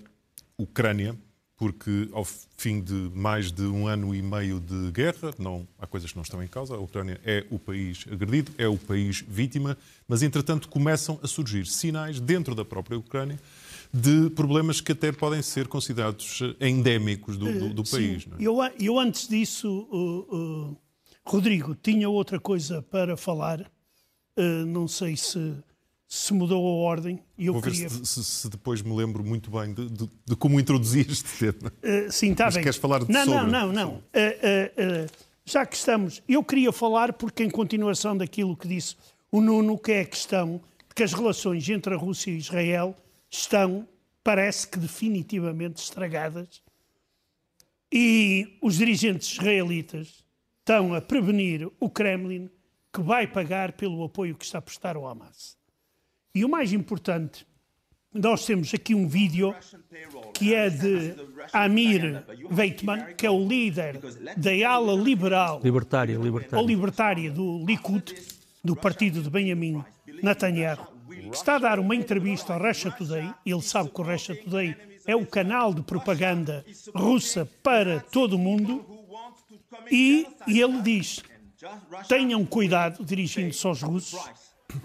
Ucrânia 0.58 1.16
porque 1.62 2.08
ao 2.10 2.24
fim 2.24 2.80
de 2.80 2.92
mais 3.14 3.52
de 3.52 3.62
um 3.62 3.86
ano 3.86 4.12
e 4.12 4.20
meio 4.20 4.58
de 4.58 4.90
guerra, 4.90 5.32
não, 5.38 5.64
há 5.78 5.86
coisas 5.86 6.10
que 6.10 6.16
não 6.16 6.24
estão 6.24 6.42
em 6.42 6.48
causa, 6.48 6.74
a 6.74 6.78
Ucrânia 6.80 7.20
é 7.24 7.46
o 7.52 7.56
país 7.56 8.04
agredido, 8.10 8.50
é 8.58 8.66
o 8.66 8.76
país 8.76 9.24
vítima, 9.28 9.78
mas 10.08 10.24
entretanto 10.24 10.68
começam 10.68 11.20
a 11.22 11.28
surgir 11.28 11.64
sinais 11.66 12.18
dentro 12.18 12.52
da 12.56 12.64
própria 12.64 12.98
Ucrânia 12.98 13.38
de 13.94 14.28
problemas 14.30 14.80
que 14.80 14.90
até 14.90 15.12
podem 15.12 15.40
ser 15.40 15.68
considerados 15.68 16.40
endémicos 16.60 17.36
do, 17.36 17.56
do, 17.56 17.74
do 17.74 17.84
país. 17.84 18.26
É? 18.26 18.42
Eu, 18.44 18.56
eu, 18.80 18.98
antes 18.98 19.28
disso, 19.28 19.86
uh, 19.92 20.36
uh, 20.36 20.76
Rodrigo, 21.24 21.76
tinha 21.76 22.08
outra 22.08 22.40
coisa 22.40 22.82
para 22.82 23.16
falar, 23.16 23.60
uh, 24.36 24.66
não 24.66 24.88
sei 24.88 25.16
se 25.16 25.38
se 26.14 26.34
mudou 26.34 26.66
a 26.66 26.90
ordem 26.90 27.18
e 27.38 27.46
eu 27.46 27.54
Vou 27.54 27.62
queria... 27.62 27.88
ver 27.88 28.04
se, 28.04 28.22
se, 28.22 28.50
depois 28.50 28.82
me 28.82 28.94
lembro 28.94 29.24
muito 29.24 29.50
bem 29.50 29.72
de, 29.72 29.88
de, 29.88 30.10
de 30.26 30.36
como 30.36 30.60
introduzir 30.60 31.10
este 31.10 31.38
tema. 31.38 31.72
Uh, 31.82 32.12
sim, 32.12 32.32
está 32.32 32.50
bem. 32.50 32.62
queres 32.62 32.76
falar 32.76 33.02
de 33.02 33.10
não, 33.10 33.24
sobre? 33.24 33.50
Não, 33.50 33.66
não, 33.68 33.72
não. 33.72 33.90
Uh, 33.94 35.06
uh, 35.06 35.10
já 35.42 35.64
que 35.64 35.74
estamos... 35.74 36.22
Eu 36.28 36.44
queria 36.44 36.70
falar, 36.70 37.14
porque 37.14 37.42
em 37.42 37.48
continuação 37.48 38.14
daquilo 38.14 38.54
que 38.54 38.68
disse 38.68 38.94
o 39.30 39.40
Nuno, 39.40 39.78
que 39.78 39.90
é 39.90 40.00
a 40.02 40.04
questão 40.04 40.60
de 40.86 40.94
que 40.94 41.02
as 41.02 41.14
relações 41.14 41.66
entre 41.70 41.94
a 41.94 41.96
Rússia 41.96 42.30
e 42.30 42.36
Israel 42.36 42.94
estão, 43.30 43.88
parece 44.22 44.68
que 44.68 44.78
definitivamente 44.78 45.82
estragadas 45.82 46.60
e 47.90 48.58
os 48.60 48.76
dirigentes 48.76 49.32
israelitas 49.32 50.22
estão 50.58 50.92
a 50.92 51.00
prevenir 51.00 51.70
o 51.80 51.88
Kremlin 51.88 52.50
que 52.92 53.00
vai 53.00 53.26
pagar 53.26 53.72
pelo 53.72 54.04
apoio 54.04 54.36
que 54.36 54.44
está 54.44 54.58
a 54.58 54.62
prestar 54.62 54.94
ao 54.94 55.08
Hamas. 55.08 55.61
E 56.34 56.46
o 56.46 56.48
mais 56.48 56.72
importante, 56.72 57.46
nós 58.14 58.46
temos 58.46 58.72
aqui 58.72 58.94
um 58.94 59.06
vídeo 59.06 59.54
que 60.32 60.54
é 60.54 60.70
de 60.70 61.14
Amir 61.52 62.24
Weitman, 62.50 63.14
que 63.14 63.26
é 63.26 63.30
o 63.30 63.46
líder 63.46 64.00
da 64.36 64.68
ala 64.70 64.94
liberal 64.94 65.60
libertária, 65.62 66.16
libertária. 66.16 66.58
ou 66.58 66.66
libertária 66.66 67.30
do 67.30 67.62
Likud, 67.66 68.14
do 68.64 68.74
partido 68.74 69.22
de 69.22 69.28
Benjamin 69.28 69.84
Netanyahu, 70.22 70.86
que 71.06 71.36
está 71.36 71.56
a 71.56 71.58
dar 71.58 71.78
uma 71.78 71.94
entrevista 71.94 72.54
ao 72.54 72.62
Russia 72.62 72.90
Today. 72.90 73.30
Ele 73.44 73.62
sabe 73.62 73.90
que 73.90 74.00
o 74.00 74.04
Russia 74.04 74.34
Today 74.34 74.74
é 75.06 75.14
o 75.14 75.26
canal 75.26 75.74
de 75.74 75.82
propaganda 75.82 76.64
russa 76.94 77.46
para 77.62 78.00
todo 78.00 78.34
o 78.36 78.38
mundo. 78.38 78.86
E 79.90 80.26
ele 80.46 80.80
diz: 80.80 81.22
tenham 82.08 82.42
cuidado, 82.46 83.04
dirigindo-se 83.04 83.66
aos 83.66 83.82
russos, 83.82 84.20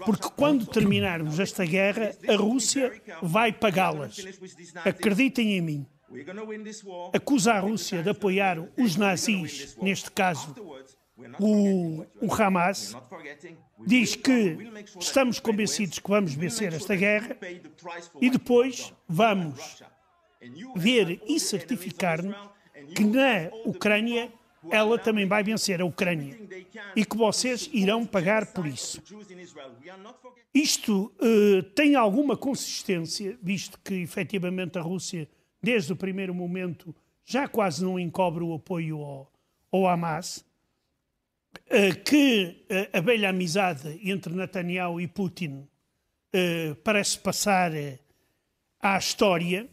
porque 0.04 0.28
quando 0.36 0.66
terminarmos 0.66 1.38
esta 1.38 1.64
guerra, 1.64 2.14
a 2.28 2.36
Rússia 2.36 3.00
vai 3.22 3.52
pagá-las. 3.52 4.18
Acreditem 4.84 5.56
em 5.56 5.60
mim. 5.60 5.86
Acusa 7.12 7.52
a 7.52 7.60
Rússia 7.60 8.02
de 8.02 8.10
apoiar 8.10 8.58
os 8.76 8.96
nazis, 8.96 9.76
neste 9.80 10.10
caso 10.10 10.54
o, 11.40 12.06
o 12.20 12.34
Hamas, 12.34 12.96
diz 13.84 14.14
que 14.14 14.56
estamos 14.98 15.40
convencidos 15.40 15.98
que 15.98 16.08
vamos 16.08 16.34
vencer 16.34 16.72
esta 16.72 16.94
guerra 16.94 17.36
e 18.20 18.30
depois 18.30 18.94
vamos 19.08 19.82
ver 20.76 21.20
e 21.26 21.40
certificar-nos 21.40 22.36
que 22.94 23.04
na 23.04 23.50
Ucrânia 23.64 24.32
ela 24.70 24.98
também 24.98 25.26
vai 25.26 25.42
vencer 25.42 25.80
a 25.80 25.84
Ucrânia 25.84 26.38
e 26.96 27.04
que 27.04 27.16
vocês 27.16 27.70
irão 27.72 28.04
pagar 28.04 28.52
por 28.52 28.66
isso. 28.66 29.02
Isto 30.52 31.12
uh, 31.20 31.62
tem 31.74 31.94
alguma 31.94 32.36
consistência, 32.36 33.38
visto 33.42 33.78
que 33.84 33.94
efetivamente 33.94 34.78
a 34.78 34.82
Rússia, 34.82 35.28
desde 35.62 35.92
o 35.92 35.96
primeiro 35.96 36.34
momento, 36.34 36.94
já 37.24 37.46
quase 37.46 37.84
não 37.84 37.98
encobre 37.98 38.42
o 38.42 38.54
apoio 38.54 39.00
ao, 39.00 39.32
ao 39.70 39.86
Hamas, 39.86 40.44
uh, 41.66 42.02
que 42.04 42.64
uh, 42.70 42.96
a 42.98 43.00
velha 43.00 43.28
amizade 43.28 44.00
entre 44.02 44.32
Netanyahu 44.34 45.00
e 45.00 45.06
Putin 45.06 45.66
parece 46.84 47.18
passar 47.18 47.72
à 48.78 48.98
história, 48.98 49.66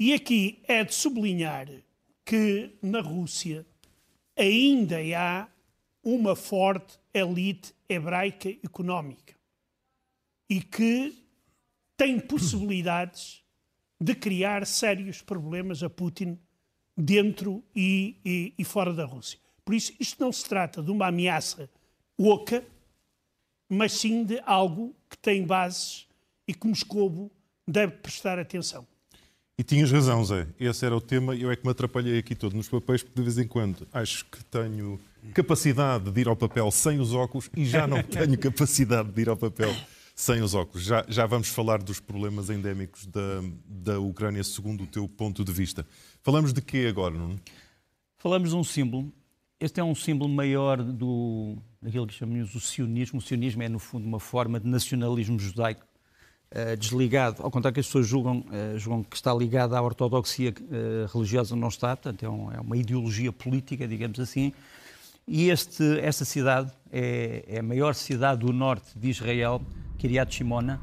e 0.00 0.14
aqui 0.14 0.62
é 0.66 0.82
de 0.82 0.94
sublinhar 0.94 1.68
que 2.24 2.74
na 2.82 3.02
Rússia 3.02 3.66
ainda 4.36 4.96
há 5.16 5.48
uma 6.02 6.36
forte 6.36 6.98
elite 7.12 7.74
hebraica 7.88 8.50
económica 8.50 9.34
e 10.48 10.60
que 10.62 11.26
tem 11.96 12.20
possibilidades 12.20 13.42
de 14.00 14.14
criar 14.14 14.66
sérios 14.66 15.22
problemas 15.22 15.82
a 15.82 15.88
Putin 15.88 16.38
dentro 16.96 17.64
e, 17.74 18.16
e, 18.24 18.54
e, 18.58 18.64
fora 18.64 18.92
da 18.92 19.04
Rússia. 19.04 19.38
Por 19.64 19.74
isso, 19.74 19.92
isto 19.98 20.22
não 20.22 20.30
se 20.30 20.44
trata 20.44 20.82
de 20.82 20.90
uma 20.90 21.08
ameaça 21.08 21.68
oca, 22.18 22.64
mas 23.68 23.92
sim 23.92 24.24
de 24.24 24.40
algo 24.44 24.94
que 25.08 25.18
tem 25.18 25.44
bases 25.44 26.06
e 26.46 26.54
que 26.54 26.66
Moscovo 26.66 27.30
deve 27.66 27.94
prestar 27.96 28.38
atenção. 28.38 28.86
E 29.58 29.64
tinhas 29.64 29.90
razão, 29.90 30.22
Zé. 30.22 30.46
Esse 30.60 30.84
era 30.84 30.94
o 30.94 31.00
tema. 31.00 31.34
Eu 31.34 31.50
é 31.50 31.56
que 31.56 31.64
me 31.64 31.70
atrapalhei 31.70 32.18
aqui 32.18 32.34
todo 32.34 32.54
nos 32.54 32.68
papéis, 32.68 33.02
porque 33.02 33.18
de 33.18 33.22
vez 33.22 33.38
em 33.38 33.48
quando 33.48 33.88
acho 33.90 34.26
que 34.26 34.44
tenho 34.44 35.00
capacidade 35.32 36.10
de 36.10 36.20
ir 36.20 36.28
ao 36.28 36.36
papel 36.36 36.70
sem 36.70 37.00
os 37.00 37.14
óculos 37.14 37.48
e 37.56 37.64
já 37.64 37.86
não 37.86 38.02
tenho 38.04 38.38
capacidade 38.38 39.10
de 39.10 39.22
ir 39.22 39.30
ao 39.30 39.36
papel 39.36 39.74
sem 40.14 40.42
os 40.42 40.52
óculos. 40.52 40.84
Já, 40.84 41.06
já 41.08 41.24
vamos 41.24 41.48
falar 41.48 41.82
dos 41.82 41.98
problemas 41.98 42.50
endémicos 42.50 43.06
da, 43.06 43.42
da 43.66 43.98
Ucrânia, 43.98 44.44
segundo 44.44 44.84
o 44.84 44.86
teu 44.86 45.08
ponto 45.08 45.42
de 45.42 45.52
vista. 45.52 45.86
Falamos 46.22 46.52
de 46.52 46.60
quê 46.60 46.86
agora, 46.90 47.14
Nuno? 47.14 47.40
Falamos 48.18 48.50
de 48.50 48.56
um 48.56 48.64
símbolo. 48.64 49.10
Este 49.58 49.80
é 49.80 49.84
um 49.84 49.94
símbolo 49.94 50.30
maior 50.30 50.82
do, 50.82 51.56
daquilo 51.80 52.06
que 52.06 52.12
chamamos 52.12 52.54
o 52.54 52.60
sionismo. 52.60 53.20
O 53.20 53.22
sionismo 53.22 53.62
é, 53.62 53.70
no 53.70 53.78
fundo, 53.78 54.06
uma 54.06 54.20
forma 54.20 54.60
de 54.60 54.68
nacionalismo 54.68 55.38
judaico 55.38 55.86
desligado, 56.78 57.42
ao 57.42 57.50
contrário 57.50 57.74
que 57.74 57.80
as 57.80 57.86
pessoas 57.86 58.06
julgam, 58.06 58.38
uh, 58.38 58.78
julgam 58.78 59.02
que 59.02 59.16
está 59.16 59.34
ligado 59.34 59.74
à 59.74 59.82
ortodoxia 59.82 60.50
uh, 60.50 61.12
religiosa, 61.12 61.54
não 61.54 61.68
está, 61.68 61.96
portanto 61.96 62.22
é, 62.22 62.28
um, 62.28 62.52
é, 62.52 62.60
uma 62.60 62.76
ideologia 62.76 63.32
política, 63.32 63.86
digamos 63.86 64.18
assim. 64.18 64.52
E 65.28 65.50
este, 65.50 65.98
esta 66.00 66.24
cidade 66.24 66.70
é, 66.90 67.44
é, 67.48 67.58
a 67.58 67.62
maior 67.62 67.94
cidade 67.94 68.40
do 68.40 68.52
norte 68.52 68.96
de 68.96 69.10
Israel, 69.10 69.60
Kiryat 69.98 70.34
Shimona, 70.34 70.80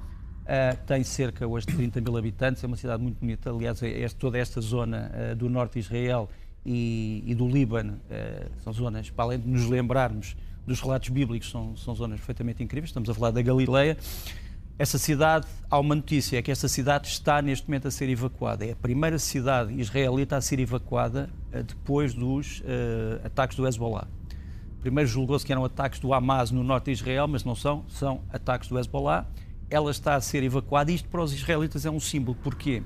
tem 0.86 1.02
cerca 1.06 1.48
hoje 1.48 1.66
de 1.66 1.74
30 1.74 2.02
mil 2.02 2.18
habitantes, 2.18 2.62
é 2.62 2.68
uma 2.68 2.76
cidade 2.76 3.02
muito 3.02 3.18
bonita. 3.18 3.50
Aliás, 3.50 3.82
é, 3.82 4.02
é 4.02 4.10
toda 4.10 4.38
esta 4.38 4.60
zona 4.60 5.34
do 5.38 5.50
norte 5.50 5.74
de 5.74 5.80
Israel 5.80 6.30
e, 6.66 7.24
e 7.26 7.34
do 7.34 7.48
Líbano 7.48 7.98
são 8.62 8.74
zonas, 8.74 9.10
para 9.10 9.24
além 9.24 9.40
de 9.40 9.48
nos 9.48 9.66
lembrarmos 9.70 10.36
dos 10.68 10.82
relatos 10.82 11.08
bíblicos, 11.10 11.50
são, 11.50 11.78
são 11.78 11.96
zonas 11.96 12.20
perfeitamente 12.20 12.62
incríveis. 12.62 12.90
Estamos 12.90 13.10
a 13.10 13.14
falar 13.14 13.32
da 13.32 13.42
Galileia. 13.42 13.98
Essa 14.78 14.98
cidade, 14.98 15.46
há 15.70 15.78
uma 15.78 15.94
notícia, 15.94 16.38
é 16.38 16.42
que 16.42 16.50
essa 16.50 16.68
cidade 16.68 17.08
está 17.08 17.44
neste 17.44 17.68
momento 17.68 17.88
a 17.88 17.92
ser 17.92 18.10
evacuada. 18.10 18.66
É 18.66 18.72
a 18.72 18.76
primeira 18.76 19.20
cidade 19.20 19.72
israelita 19.80 20.36
a 20.36 20.42
ser 20.42 20.60
evacuada 20.60 21.30
uh, 21.54 21.62
depois 21.62 22.16
dos 22.16 22.62
uh, 22.62 23.24
ataques 23.24 23.56
do 23.56 23.68
Hezbollah. 23.68 24.08
Primeiro 24.82 25.08
julgou-se 25.08 25.46
que 25.46 25.52
eram 25.52 25.64
ataques 25.64 26.00
do 26.00 26.12
Hamas 26.12 26.50
no 26.50 26.64
norte 26.64 26.86
de 26.86 26.92
Israel, 26.92 27.28
mas 27.28 27.44
não 27.44 27.56
são, 27.56 27.86
são 27.88 28.22
ataques 28.34 28.68
do 28.68 28.80
Hezbollah. 28.80 29.28
Ela 29.70 29.92
está 29.92 30.16
a 30.16 30.22
ser 30.22 30.42
evacuada 30.44 30.92
e 30.92 30.96
isto 30.96 31.08
para 31.08 31.22
os 31.22 31.34
israelitas 31.34 31.86
é 31.86 31.92
um 31.92 32.00
símbolo. 32.00 32.36
Porquê? 32.44 32.82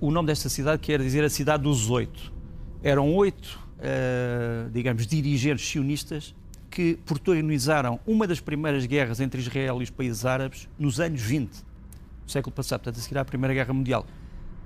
O 0.00 0.12
nome 0.12 0.28
desta 0.28 0.48
cidade 0.48 0.80
quer 0.80 1.00
dizer 1.00 1.24
a 1.24 1.30
cidade 1.30 1.64
dos 1.64 1.90
oito. 1.90 2.32
Eram 2.80 3.12
oito, 3.12 3.58
uh, 3.78 4.70
digamos, 4.70 5.04
dirigentes 5.04 5.66
sionistas 5.68 6.32
que 6.74 6.98
protagonizaram 7.06 8.00
uma 8.04 8.26
das 8.26 8.40
primeiras 8.40 8.84
guerras 8.84 9.20
entre 9.20 9.40
Israel 9.40 9.80
e 9.80 9.84
os 9.84 9.90
países 9.90 10.26
árabes 10.26 10.68
nos 10.76 10.98
anos 10.98 11.20
20 11.20 11.50
do 12.24 12.32
século 12.32 12.52
passado, 12.52 12.80
portanto, 12.80 12.98
a 12.98 13.00
seguir 13.00 13.16
à 13.16 13.24
Primeira 13.24 13.54
Guerra 13.54 13.72
Mundial. 13.72 14.04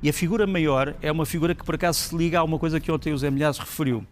E 0.02 0.08
a 0.08 0.12
figura 0.12 0.46
maior 0.46 0.96
é 1.02 1.12
uma 1.12 1.26
figura 1.26 1.54
que, 1.54 1.62
por 1.62 1.74
acaso, 1.74 1.98
se 1.98 2.16
liga 2.16 2.38
a 2.38 2.44
uma 2.44 2.58
coisa 2.58 2.80
que 2.80 2.90
ontem 2.90 3.12
o 3.12 3.18
Zé 3.18 3.30
Milhares 3.30 3.58
referiu. 3.58 4.06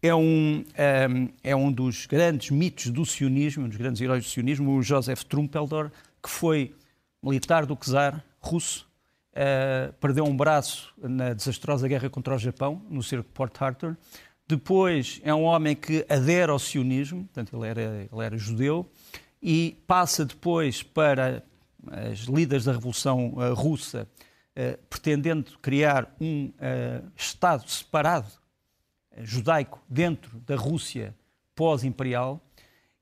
É 0.00 0.14
um, 0.14 0.22
um, 0.22 0.64
ehm, 0.74 1.28
é 1.42 1.54
um 1.54 1.70
dos 1.70 2.06
grandes 2.06 2.50
mitos 2.50 2.88
do 2.88 3.04
sionismo, 3.04 3.66
um 3.66 3.68
dos 3.68 3.76
grandes 3.76 4.00
heróis 4.00 4.24
do 4.24 4.30
sionismo, 4.30 4.74
o 4.74 4.82
Joseph 4.82 5.24
Trumpeldor, 5.24 5.90
que 6.22 6.30
foi 6.30 6.74
militar 7.22 7.66
do 7.66 7.76
czar 7.76 8.24
russo, 8.40 8.88
uh, 9.32 9.92
perdeu 9.94 10.24
um 10.24 10.34
braço 10.34 10.94
na 11.02 11.34
desastrosa 11.34 11.86
guerra 11.88 12.08
contra 12.08 12.36
o 12.36 12.38
Japão, 12.38 12.80
no 12.88 13.02
cerco 13.02 13.28
de 13.28 13.34
Port 13.34 13.60
Arthur, 13.60 13.96
depois 14.46 15.20
é 15.24 15.34
um 15.34 15.44
homem 15.44 15.74
que 15.74 16.04
adere 16.08 16.50
ao 16.52 16.58
sionismo, 16.58 17.24
portanto 17.24 17.56
ele 17.56 17.66
era, 17.66 18.08
ele 18.12 18.24
era 18.24 18.36
judeu, 18.36 18.86
e 19.42 19.76
passa 19.86 20.24
depois 20.24 20.82
para 20.82 21.42
as 22.10 22.20
líderes 22.20 22.64
da 22.64 22.72
Revolução 22.72 23.34
uh, 23.34 23.54
Russa, 23.54 24.06
uh, 24.56 24.78
pretendendo 24.88 25.58
criar 25.62 26.14
um 26.20 26.46
uh, 26.46 27.10
Estado 27.16 27.68
separado, 27.68 28.30
judaico, 29.22 29.82
dentro 29.88 30.38
da 30.40 30.56
Rússia 30.56 31.14
pós-imperial, 31.54 32.40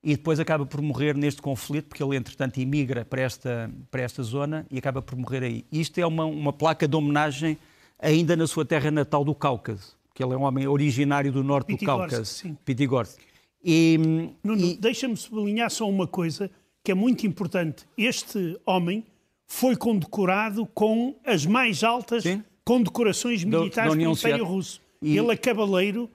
e 0.05 0.17
depois 0.17 0.39
acaba 0.39 0.67
por 0.67 0.81
morrer 0.83 1.17
neste 1.17 1.41
conflito, 1.41 1.89
porque 1.89 2.03
ele, 2.03 2.17
entretanto, 2.17 2.59
imigra 2.59 3.05
para 3.05 3.23
esta, 3.23 3.71
para 3.91 4.03
esta 4.03 4.23
zona 4.23 4.67
e 4.69 4.79
acaba 4.79 5.01
por 5.01 5.17
morrer 5.17 5.45
aí. 5.45 5.65
Isto 5.71 5.99
é 5.99 6.07
uma, 6.07 6.25
uma 6.25 6.53
placa 6.53 6.89
de 6.89 6.97
homenagem 6.97 7.57
ainda 8.01 8.35
na 8.35 8.49
sua 8.49 8.65
terra 8.65 8.91
natal 8.91 9.25
do 9.25 9.33
Cáucaso 9.33 9.97
que 10.15 10.23
ele 10.23 10.35
é 10.35 10.37
um 10.37 10.43
homem 10.43 10.67
originário 10.67 11.33
do 11.33 11.43
norte 11.43 11.75
do 11.75 11.85
Cáucaso, 11.85 12.57
Pitigorsk. 12.65 13.19
E, 13.65 13.99
e... 14.45 14.77
deixa-me 14.77 15.17
sublinhar 15.17 15.71
só 15.71 15.89
uma 15.89 16.07
coisa 16.07 16.51
que 16.83 16.91
é 16.91 16.95
muito 16.95 17.27
importante. 17.27 17.87
Este 17.97 18.59
homem 18.67 19.05
foi 19.47 19.77
condecorado 19.77 20.67
com 20.67 21.15
as 21.25 21.47
mais 21.47 21.85
altas 21.85 22.25
Sim. 22.25 22.43
condecorações 22.65 23.45
militares 23.45 23.95
do, 23.95 24.03
do 24.03 24.11
Império 24.11 24.45
Russo. 24.45 24.81
E... 25.01 25.17
Ele 25.17 25.33
é 25.33 25.37
cavaleiro 25.37 26.11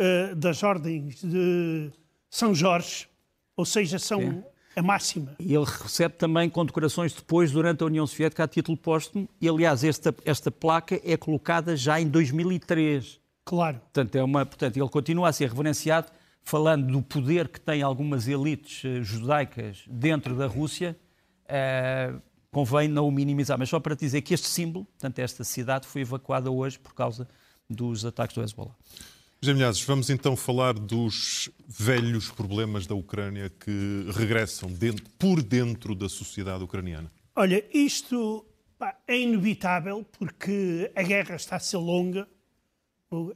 uh, 0.00 0.34
das 0.34 0.62
ordens 0.62 1.22
de 1.22 1.90
São 2.28 2.54
Jorge, 2.54 3.06
ou 3.56 3.64
seja, 3.64 3.98
são 3.98 4.20
Sim. 4.20 4.42
a 4.76 4.82
máxima. 4.82 5.36
E 5.38 5.54
ele 5.54 5.64
recebe 5.64 6.16
também 6.16 6.50
condecorações 6.50 7.14
depois, 7.14 7.52
durante 7.52 7.82
a 7.82 7.86
União 7.86 8.06
Soviética, 8.06 8.44
a 8.44 8.48
título 8.48 8.76
póstumo. 8.76 9.28
E, 9.40 9.48
aliás, 9.48 9.84
esta, 9.84 10.14
esta 10.24 10.50
placa 10.50 11.00
é 11.04 11.16
colocada 11.16 11.76
já 11.76 12.00
em 12.00 12.08
2003. 12.08 13.20
Claro. 13.44 13.78
Portanto, 13.80 14.14
é 14.14 14.22
uma, 14.22 14.46
portanto, 14.46 14.76
ele 14.76 14.88
continua 14.88 15.28
a 15.28 15.32
ser 15.32 15.48
reverenciado, 15.48 16.10
falando 16.42 16.92
do 16.92 17.02
poder 17.02 17.48
que 17.48 17.60
têm 17.60 17.82
algumas 17.82 18.28
elites 18.28 18.84
uh, 18.84 19.02
judaicas 19.02 19.84
dentro 19.88 20.36
da 20.36 20.46
Rússia, 20.46 20.96
uh, 21.44 22.20
convém 22.50 22.88
não 22.88 23.06
o 23.08 23.10
minimizar. 23.10 23.58
Mas 23.58 23.68
só 23.68 23.80
para 23.80 23.94
dizer 23.94 24.22
que 24.22 24.34
este 24.34 24.48
símbolo, 24.48 24.84
portanto, 24.84 25.18
esta 25.18 25.44
cidade, 25.44 25.86
foi 25.86 26.02
evacuada 26.02 26.50
hoje 26.50 26.78
por 26.78 26.94
causa 26.94 27.28
dos 27.68 28.04
ataques 28.04 28.34
do 28.34 28.42
Hezbollah. 28.42 28.74
Jamilhazes, 29.42 29.82
vamos 29.84 30.10
então 30.10 30.36
falar 30.36 30.74
dos 30.74 31.48
velhos 31.66 32.28
problemas 32.28 32.86
da 32.86 32.94
Ucrânia 32.94 33.48
que 33.48 34.06
regressam 34.12 34.70
dentro, 34.70 35.02
por 35.18 35.42
dentro 35.42 35.94
da 35.94 36.10
sociedade 36.10 36.62
ucraniana. 36.62 37.10
Olha, 37.34 37.64
isto 37.72 38.44
pá, 38.78 38.98
é 39.08 39.18
inevitável 39.18 40.04
porque 40.18 40.92
a 40.94 41.02
guerra 41.02 41.36
está 41.36 41.56
a 41.56 41.58
ser 41.58 41.78
longa, 41.78 42.28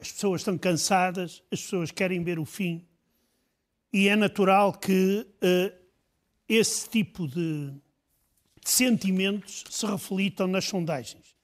as 0.00 0.12
pessoas 0.12 0.40
estão 0.40 0.56
cansadas, 0.56 1.42
as 1.50 1.60
pessoas 1.60 1.90
querem 1.90 2.22
ver 2.22 2.38
o 2.38 2.44
fim. 2.44 2.84
E 3.92 4.08
é 4.08 4.16
natural 4.16 4.72
que 4.72 5.26
uh, 5.42 5.84
esse 6.48 6.88
tipo 6.88 7.26
de, 7.26 7.70
de 8.62 8.70
sentimentos 8.70 9.64
se 9.68 9.84
reflitam 9.86 10.46
nas 10.46 10.64
sondagens. 10.64 11.34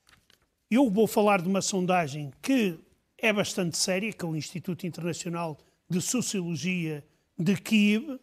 Eu 0.71 0.89
vou 0.89 1.07
falar 1.07 1.43
de 1.43 1.49
uma 1.49 1.61
sondagem 1.61 2.33
que 2.41 2.79
é 3.19 3.33
bastante 3.33 3.77
séria, 3.77 4.13
que 4.13 4.25
é 4.25 4.29
o 4.29 4.37
Instituto 4.37 4.87
Internacional 4.87 5.59
de 5.89 6.01
Sociologia 6.01 7.05
de 7.37 7.57
Kiev, 7.57 8.21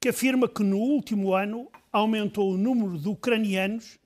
que 0.00 0.08
afirma 0.08 0.48
que 0.48 0.62
no 0.62 0.78
último 0.78 1.34
ano 1.34 1.68
aumentou 1.92 2.52
o 2.52 2.56
número 2.56 2.98
de 2.98 3.08
ucranianos 3.08 3.98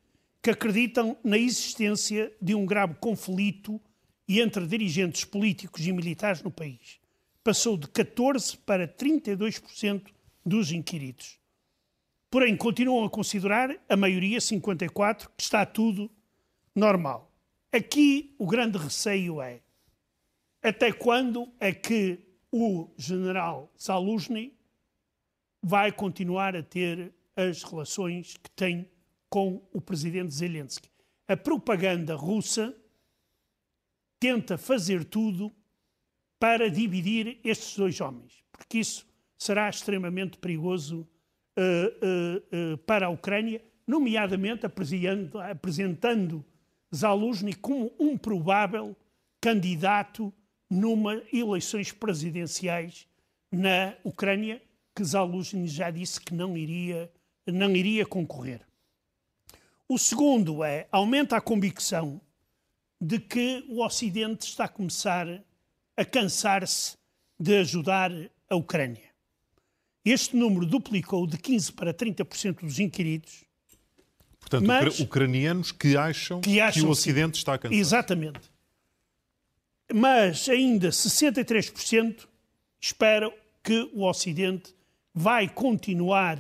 que 0.43 0.51
acreditam 0.51 1.17
na 1.23 1.37
existência 1.37 2.33
de 2.41 2.55
um 2.55 2.65
grave 2.65 2.95
conflito 2.95 3.81
entre 4.29 4.67
dirigentes 4.67 5.25
políticos 5.25 5.87
e 5.87 5.93
militares 5.93 6.43
no 6.43 6.51
país. 6.51 7.01
Passou 7.43 7.77
de 7.79 7.87
14% 7.89 8.59
para 8.67 8.87
32% 8.87 10.13
dos 10.45 10.71
inquiridos. 10.71 11.39
Porém, 12.31 12.57
continuam 12.57 13.07
a 13.07 13.11
considerar, 13.11 13.75
a 13.89 13.97
maioria, 13.97 14.39
54%, 14.39 15.29
que 15.35 15.43
está 15.43 15.65
tudo 15.65 16.11
normal. 16.75 17.33
Aqui 17.73 18.35
o 18.39 18.47
grande 18.47 18.77
receio 18.77 19.41
é 19.41 19.61
até 20.63 20.93
quando 20.93 21.49
é 21.59 21.73
que 21.73 22.19
o 22.53 22.91
general 22.97 23.73
Zaluzny 23.81 24.55
vai 25.63 25.93
continuar 25.93 26.57
a 26.57 26.63
ter 26.63 27.13
as 27.37 27.63
relações 27.63 28.37
que 28.37 28.51
tem 28.51 28.91
com 29.29 29.63
o 29.73 29.81
presidente 29.81 30.35
Zelensky. 30.35 30.91
A 31.27 31.37
propaganda 31.37 32.15
russa 32.15 32.75
tenta 34.19 34.59
fazer 34.59 35.05
tudo 35.05 35.53
para 36.39 36.71
dividir 36.71 37.41
estes 37.45 37.77
dois 37.77 38.01
homens, 38.01 38.43
porque 38.53 38.79
isso 38.79 39.07
será 39.37 39.69
extremamente 39.69 40.39
perigoso 40.39 41.07
uh, 41.57 41.63
uh, 41.63 42.75
uh, 42.75 42.79
para 42.79 43.07
a 43.07 43.11
Ucrânia, 43.11 43.63
nomeadamente 43.87 44.67
apresentando, 44.67 46.45
Zaluzny 46.95 47.55
como 47.55 47.93
um 47.99 48.17
provável 48.17 48.97
candidato 49.41 50.33
numa 50.71 51.23
eleições 51.33 51.93
presidenciais 51.93 53.07
na 53.51 53.95
Ucrânia, 54.05 54.63
que 54.95 55.05
Zaluzny 55.05 55.67
já 55.67 55.91
disse 55.91 56.21
que 56.21 56.35
não 56.35 56.57
iria, 56.57 57.11
não 57.47 57.75
iria 57.75 58.05
concorrer. 58.05 58.67
O 59.89 59.99
segundo 59.99 60.63
é 60.63 60.87
aumenta 60.91 61.37
a 61.37 61.41
convicção 61.41 62.21
de 63.01 63.19
que 63.19 63.65
o 63.69 63.85
Ocidente 63.85 64.47
está 64.47 64.65
a 64.65 64.69
começar 64.69 65.27
a 65.97 66.05
cansar-se 66.05 66.97
de 67.39 67.57
ajudar 67.59 68.11
a 68.49 68.57
Ucrânia. 68.57 69.09
Este 70.05 70.37
número 70.37 70.65
duplicou 70.65 71.27
de 71.27 71.37
15% 71.37 71.75
para 71.75 71.93
30% 71.93 72.61
dos 72.61 72.79
inquiridos. 72.79 73.45
Portanto, 74.41 74.67
mas, 74.67 75.01
ucranianos 75.01 75.73
que 75.73 75.97
acham 75.97 76.41
que, 76.41 76.61
acham, 76.61 76.83
que 76.83 76.89
o 76.89 76.91
Ocidente 76.91 77.39
está 77.39 77.55
a 77.55 77.59
cansar. 77.59 77.79
Exatamente. 77.79 78.41
Mas 79.93 80.49
ainda 80.49 80.89
63% 80.89 82.27
esperam 82.81 83.33
que 83.63 83.91
o 83.93 84.05
Ocidente 84.05 84.75
vai 85.13 85.49
continuar 85.49 86.39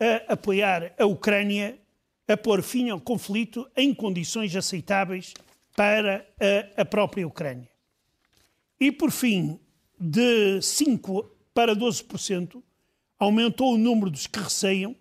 a 0.00 0.32
apoiar 0.32 0.94
a 0.98 1.04
Ucrânia 1.04 1.78
a 2.26 2.36
pôr 2.36 2.62
fim 2.62 2.90
ao 2.90 3.00
conflito 3.00 3.68
em 3.76 3.94
condições 3.94 4.54
aceitáveis 4.54 5.34
para 5.78 6.26
a, 6.76 6.82
a 6.82 6.84
própria 6.84 7.24
Ucrânia. 7.24 7.70
E, 8.80 8.90
por 8.90 9.12
fim, 9.12 9.60
de 9.96 10.58
5% 10.58 11.24
para 11.54 11.72
12%, 11.72 12.60
aumentou 13.16 13.74
o 13.74 13.78
número 13.78 14.10
dos 14.10 14.26
que 14.26 14.40
receiam 14.40 14.96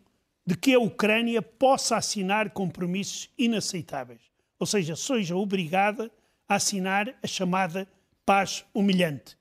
de 0.45 0.55
que 0.55 0.75
a 0.75 0.79
Ucrânia 0.79 1.41
possa 1.41 1.97
assinar 1.97 2.51
compromissos 2.51 3.27
inaceitáveis, 3.39 4.21
ou 4.59 4.67
seja, 4.67 4.95
seja 4.95 5.35
obrigada 5.35 6.11
a 6.47 6.55
assinar 6.55 7.11
a 7.23 7.27
chamada 7.27 7.87
paz 8.23 8.63
humilhante. 8.71 9.35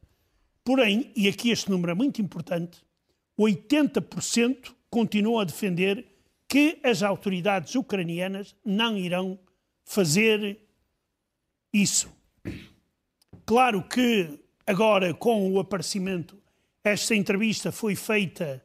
Porém, 0.65 1.13
e 1.15 1.29
aqui 1.29 1.51
este 1.51 1.71
número 1.71 1.93
é 1.93 1.95
muito 1.95 2.23
importante, 2.23 2.83
80% 3.39 4.75
continuam 4.89 5.41
a 5.41 5.45
defender 5.45 6.07
que 6.49 6.81
as 6.83 7.03
autoridades 7.03 7.75
ucranianas 7.75 8.57
não 8.65 8.97
irão 8.97 9.39
fazer 9.85 10.66
isso. 11.73 12.11
Claro 13.45 13.83
que 13.83 14.41
agora, 14.67 15.13
com 15.15 15.53
o 15.53 15.59
aparecimento, 15.59 16.41
esta 16.83 17.15
entrevista 17.15 17.71
foi 17.71 17.95
feita 17.95 18.63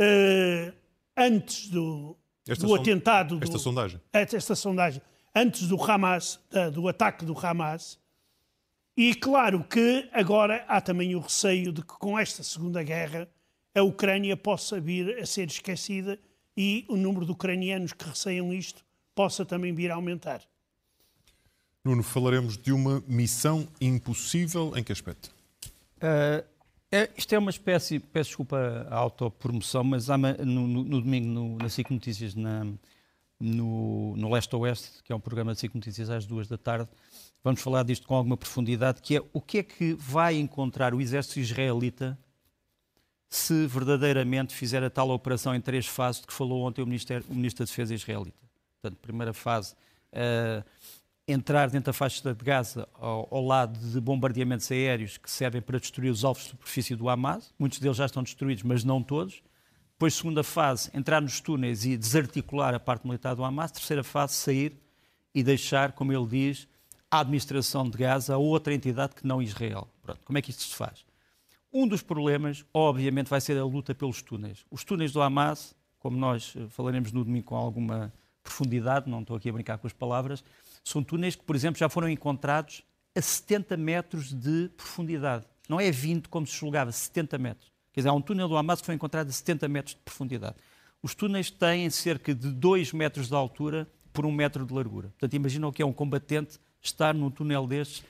uh, 0.00 0.72
antes 1.16 1.68
do, 1.68 2.16
do 2.58 2.74
atentado. 2.74 3.38
Esta 3.42 3.54
do, 3.54 3.58
sondagem. 3.58 4.00
Esta 4.12 4.54
sondagem. 4.54 5.02
Antes 5.34 5.68
do 5.68 5.82
Hamas, 5.82 6.40
do 6.72 6.88
ataque 6.88 7.24
do 7.24 7.38
Hamas. 7.38 7.98
E 8.96 9.14
claro 9.14 9.62
que 9.62 10.08
agora 10.12 10.64
há 10.66 10.80
também 10.80 11.14
o 11.14 11.20
receio 11.20 11.70
de 11.70 11.82
que 11.82 11.98
com 11.98 12.18
esta 12.18 12.42
Segunda 12.42 12.82
Guerra 12.82 13.28
a 13.74 13.82
Ucrânia 13.82 14.34
possa 14.36 14.80
vir 14.80 15.18
a 15.18 15.26
ser 15.26 15.48
esquecida 15.48 16.18
e 16.56 16.86
o 16.88 16.96
número 16.96 17.26
de 17.26 17.32
ucranianos 17.32 17.92
que 17.92 18.08
receiam 18.08 18.52
isto 18.54 18.82
possa 19.14 19.44
também 19.44 19.74
vir 19.74 19.90
a 19.90 19.96
aumentar. 19.96 20.40
Nuno, 21.86 22.02
falaremos 22.02 22.58
de 22.58 22.72
uma 22.72 23.00
missão 23.06 23.68
impossível 23.80 24.72
em 24.76 24.82
que 24.82 24.90
aspecto? 24.90 25.30
Uh, 25.98 26.44
é, 26.90 27.08
isto 27.16 27.32
é 27.32 27.38
uma 27.38 27.50
espécie, 27.50 28.00
peço 28.00 28.30
desculpa 28.30 28.86
a 28.90 28.96
autopromoção, 28.96 29.84
mas 29.84 30.10
há, 30.10 30.18
no, 30.18 30.66
no, 30.66 30.82
no, 30.82 31.00
domingo 31.00 31.28
no, 31.28 31.56
na 31.58 31.68
SIC 31.68 31.88
Notícias, 31.92 32.34
na, 32.34 32.66
no, 33.38 34.16
no 34.16 34.32
Leste 34.32 34.56
Oeste, 34.56 35.00
que 35.04 35.12
é 35.12 35.14
um 35.14 35.20
programa 35.20 35.54
de 35.54 35.60
SIC 35.60 35.76
Notícias 35.76 36.10
às 36.10 36.26
duas 36.26 36.48
da 36.48 36.58
tarde, 36.58 36.88
vamos 37.44 37.60
falar 37.60 37.84
disto 37.84 38.04
com 38.04 38.16
alguma 38.16 38.36
profundidade, 38.36 39.00
que 39.00 39.18
é 39.18 39.22
o 39.32 39.40
que 39.40 39.58
é 39.58 39.62
que 39.62 39.94
vai 39.94 40.34
encontrar 40.36 40.92
o 40.92 41.00
exército 41.00 41.38
israelita 41.38 42.18
se 43.28 43.64
verdadeiramente 43.68 44.52
fizer 44.52 44.82
a 44.82 44.90
tal 44.90 45.10
operação 45.10 45.54
em 45.54 45.60
três 45.60 45.86
fases 45.86 46.20
de 46.20 46.26
que 46.26 46.32
falou 46.32 46.62
ontem 46.62 46.82
o, 46.82 46.84
o 46.84 46.88
Ministro 46.88 47.64
da 47.64 47.64
Defesa 47.64 47.94
israelita. 47.94 48.36
Portanto, 48.80 48.98
primeira 49.00 49.32
fase, 49.32 49.74
uh, 50.12 50.64
entrar 51.26 51.68
dentro 51.68 51.86
da 51.86 51.92
faixa 51.92 52.34
de 52.34 52.44
Gaza 52.44 52.88
ao, 52.94 53.28
ao, 53.30 53.44
lado 53.44 53.78
de 53.78 54.00
bombardeamentos 54.00 54.70
aéreos 54.70 55.18
que 55.18 55.30
servem 55.30 55.60
para 55.60 55.78
destruir 55.78 56.10
os 56.10 56.24
alvos 56.24 56.44
de 56.44 56.50
superfície 56.50 56.94
do 56.94 57.08
Hamas. 57.08 57.52
Muitos 57.58 57.80
deles 57.80 57.96
já 57.96 58.06
estão 58.06 58.22
destruídos, 58.22 58.62
mas 58.62 58.84
não 58.84 59.02
todos. 59.02 59.42
Depois, 59.92 60.14
segunda 60.14 60.44
fase, 60.44 60.90
entrar 60.94 61.20
nos 61.20 61.40
túneis 61.40 61.84
e 61.84 61.96
desarticular 61.96 62.74
a 62.74 62.80
parte 62.80 63.06
militar 63.06 63.34
do 63.34 63.42
Hamas. 63.42 63.72
Terceira 63.72 64.04
fase, 64.04 64.34
sair 64.34 64.78
e 65.34 65.42
deixar, 65.42 65.92
como 65.92 66.12
ele 66.12 66.26
diz, 66.26 66.68
a 67.10 67.20
administração 67.20 67.88
de 67.88 67.98
Gaza 67.98 68.34
a 68.34 68.38
outra 68.38 68.74
entidade 68.74 69.14
que 69.14 69.26
não 69.26 69.42
Israel. 69.42 69.88
Pronto, 70.02 70.20
como 70.24 70.38
é 70.38 70.42
que 70.42 70.50
isto 70.50 70.62
se 70.62 70.74
faz? 70.74 71.04
Um 71.72 71.88
dos 71.88 72.02
problemas, 72.02 72.64
obviamente, 72.72 73.28
vai 73.28 73.40
ser 73.40 73.58
a 73.58 73.64
luta 73.64 73.94
pelos 73.94 74.22
túneis. 74.22 74.64
Os 74.70 74.84
túneis 74.84 75.12
do 75.12 75.20
Hamas, 75.20 75.74
como 75.98 76.16
nós 76.16 76.54
eh, 76.56 76.66
falaremos 76.68 77.10
no 77.10 77.24
domingo 77.24 77.46
com 77.46 77.56
alguma 77.56 78.12
profundidade, 78.42 79.10
não 79.10 79.20
estou 79.22 79.36
aqui 79.36 79.48
a 79.48 79.52
brincar 79.52 79.76
com 79.78 79.86
as 79.86 79.92
palavras, 79.92 80.44
são 80.88 81.02
túneis 81.02 81.34
que, 81.34 81.42
por 81.42 81.56
exemplo, 81.56 81.80
já 81.80 81.88
foram 81.88 82.08
encontrados 82.08 82.82
a 83.12 83.20
70 83.20 83.76
metros 83.76 84.32
de 84.32 84.68
profundidade. 84.76 85.44
Não 85.68 85.80
é 85.80 85.90
20 85.90 86.28
como 86.28 86.46
se 86.46 86.56
julgava, 86.56 86.92
70 86.92 87.36
metros. 87.38 87.72
Quer 87.92 88.00
dizer, 88.00 88.08
há 88.08 88.12
um 88.12 88.20
túnel 88.20 88.46
do 88.46 88.56
Hamas 88.56 88.80
que 88.80 88.86
foi 88.86 88.94
encontrado 88.94 89.28
a 89.28 89.32
70 89.32 89.66
metros 89.68 89.96
de 89.96 90.00
profundidade. 90.02 90.54
Os 91.02 91.12
túneis 91.12 91.50
têm 91.50 91.90
cerca 91.90 92.32
de 92.32 92.52
2 92.52 92.92
metros 92.92 93.26
de 93.26 93.34
altura 93.34 93.88
por 94.12 94.24
1 94.24 94.30
metro 94.30 94.64
de 94.64 94.72
largura. 94.72 95.08
Portanto, 95.08 95.34
imaginam 95.34 95.72
que 95.72 95.82
é 95.82 95.86
um 95.86 95.92
combatente 95.92 96.60
estar 96.80 97.12
num 97.12 97.30
túnel 97.32 97.66
destes 97.66 98.04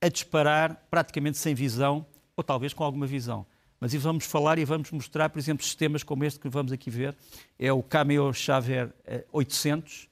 a 0.00 0.08
disparar 0.08 0.86
praticamente 0.90 1.36
sem 1.36 1.54
visão 1.54 2.06
ou 2.34 2.42
talvez 2.42 2.72
com 2.72 2.82
alguma 2.82 3.06
visão. 3.06 3.44
Mas 3.78 3.92
vamos 3.92 4.24
falar 4.24 4.58
e 4.58 4.64
vamos 4.64 4.90
mostrar, 4.90 5.28
por 5.28 5.38
exemplo, 5.38 5.62
sistemas 5.62 6.02
como 6.02 6.24
este 6.24 6.40
que 6.40 6.48
vamos 6.48 6.72
aqui 6.72 6.88
ver. 6.88 7.14
É 7.58 7.70
o 7.70 7.82
Cameo 7.82 8.32
Xavier 8.32 8.90
800, 9.30 10.08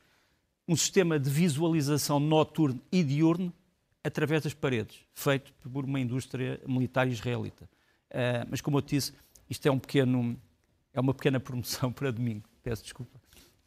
um 0.70 0.76
sistema 0.76 1.18
de 1.18 1.28
visualização 1.28 2.20
noturno 2.20 2.80
e 2.92 3.02
diurno 3.02 3.52
através 4.04 4.44
das 4.44 4.54
paredes, 4.54 4.98
feito 5.12 5.52
por 5.68 5.84
uma 5.84 5.98
indústria 5.98 6.60
militar 6.64 7.08
israelita. 7.08 7.64
Uh, 8.08 8.46
mas, 8.48 8.60
como 8.60 8.78
eu 8.78 8.80
disse, 8.80 9.12
isto 9.48 9.66
é, 9.66 9.70
um 9.70 9.80
pequeno, 9.80 10.40
é 10.94 11.00
uma 11.00 11.12
pequena 11.12 11.40
promoção 11.40 11.90
para 11.92 12.12
domingo. 12.12 12.48
Peço 12.62 12.84
desculpa. 12.84 13.18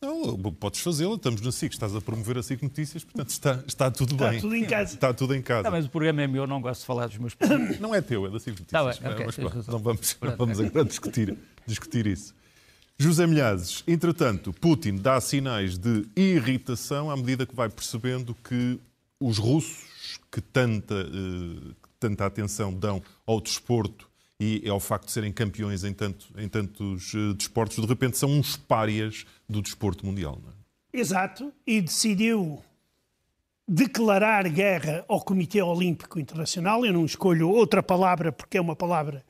Não, 0.02 0.38
podes 0.54 0.80
fazê-la, 0.80 1.16
estamos 1.16 1.42
na 1.42 1.52
SIC, 1.52 1.74
estás 1.74 1.94
a 1.94 2.00
promover 2.00 2.38
a 2.38 2.44
SIC 2.44 2.62
Notícias, 2.64 3.04
portanto 3.04 3.30
está, 3.30 3.64
está 3.68 3.92
tudo 3.92 4.14
está 4.14 4.30
bem. 4.30 4.38
Está 4.38 4.48
tudo 4.48 4.56
em 4.56 4.66
casa. 4.66 4.94
Está 4.94 5.14
tudo 5.14 5.36
em 5.36 5.42
casa. 5.42 5.64
Não, 5.64 5.72
mas 5.72 5.86
o 5.86 5.90
programa 5.90 6.22
é 6.22 6.28
meu, 6.28 6.48
não 6.48 6.62
gosto 6.62 6.82
de 6.82 6.86
falar 6.86 7.08
dos 7.08 7.18
meus 7.18 7.36
Não 7.82 7.94
é 7.94 8.02
teu, 8.02 8.26
é 8.26 8.30
da 8.30 8.40
SIC 8.40 8.60
Notícias. 8.60 8.70
Tá 8.70 8.84
bem, 8.84 9.14
okay, 9.14 9.26
mas, 9.26 9.68
não 9.68 9.80
vamos, 9.80 10.18
não 10.22 10.36
vamos 10.38 10.60
agora 10.60 10.86
discutir, 10.86 11.38
discutir 11.68 12.08
isso. 12.08 12.34
José 12.98 13.26
Milhazes, 13.26 13.84
entretanto, 13.88 14.54
Putin 14.54 14.96
dá 14.96 15.20
sinais 15.20 15.78
de 15.78 16.06
irritação 16.16 17.10
à 17.10 17.18
medida 17.18 17.46
que 17.46 17.56
vai 17.56 17.70
percebendo 17.70 18.36
que 18.36 18.80
os 19.20 19.38
russos, 19.38 20.20
que 20.32 20.40
tanta, 20.40 20.96
uh, 20.96 21.76
tanta 22.00 22.26
atenção 22.26 22.74
dão 22.74 23.02
ao 23.26 23.42
desporto 23.42 24.10
e 24.40 24.68
ao 24.68 24.80
facto 24.80 25.06
de 25.06 25.12
serem 25.12 25.32
campeões 25.32 25.84
em, 25.84 25.94
tanto, 25.94 26.28
em 26.38 26.48
tantos 26.48 27.14
uh, 27.14 27.34
desportos, 27.34 27.78
de 27.78 27.86
repente 27.86 28.18
são 28.18 28.30
uns 28.30 28.56
párias 28.56 29.26
do 29.50 29.62
desporto 29.62 30.06
mundial. 30.06 30.40
É? 30.94 31.00
Exato, 31.00 31.52
e 31.66 31.82
decidiu 31.82 32.62
declarar 33.68 34.48
guerra 34.50 35.06
ao 35.08 35.22
Comitê 35.22 35.62
Olímpico 35.62 36.20
Internacional. 36.20 36.86
Eu 36.86 36.94
não 36.94 37.06
escolho 37.06 37.50
outra 37.50 37.82
palavra 37.82 38.32
porque 38.32 38.58
é 38.58 38.62
uma 38.62 38.76
palavra 38.76 39.24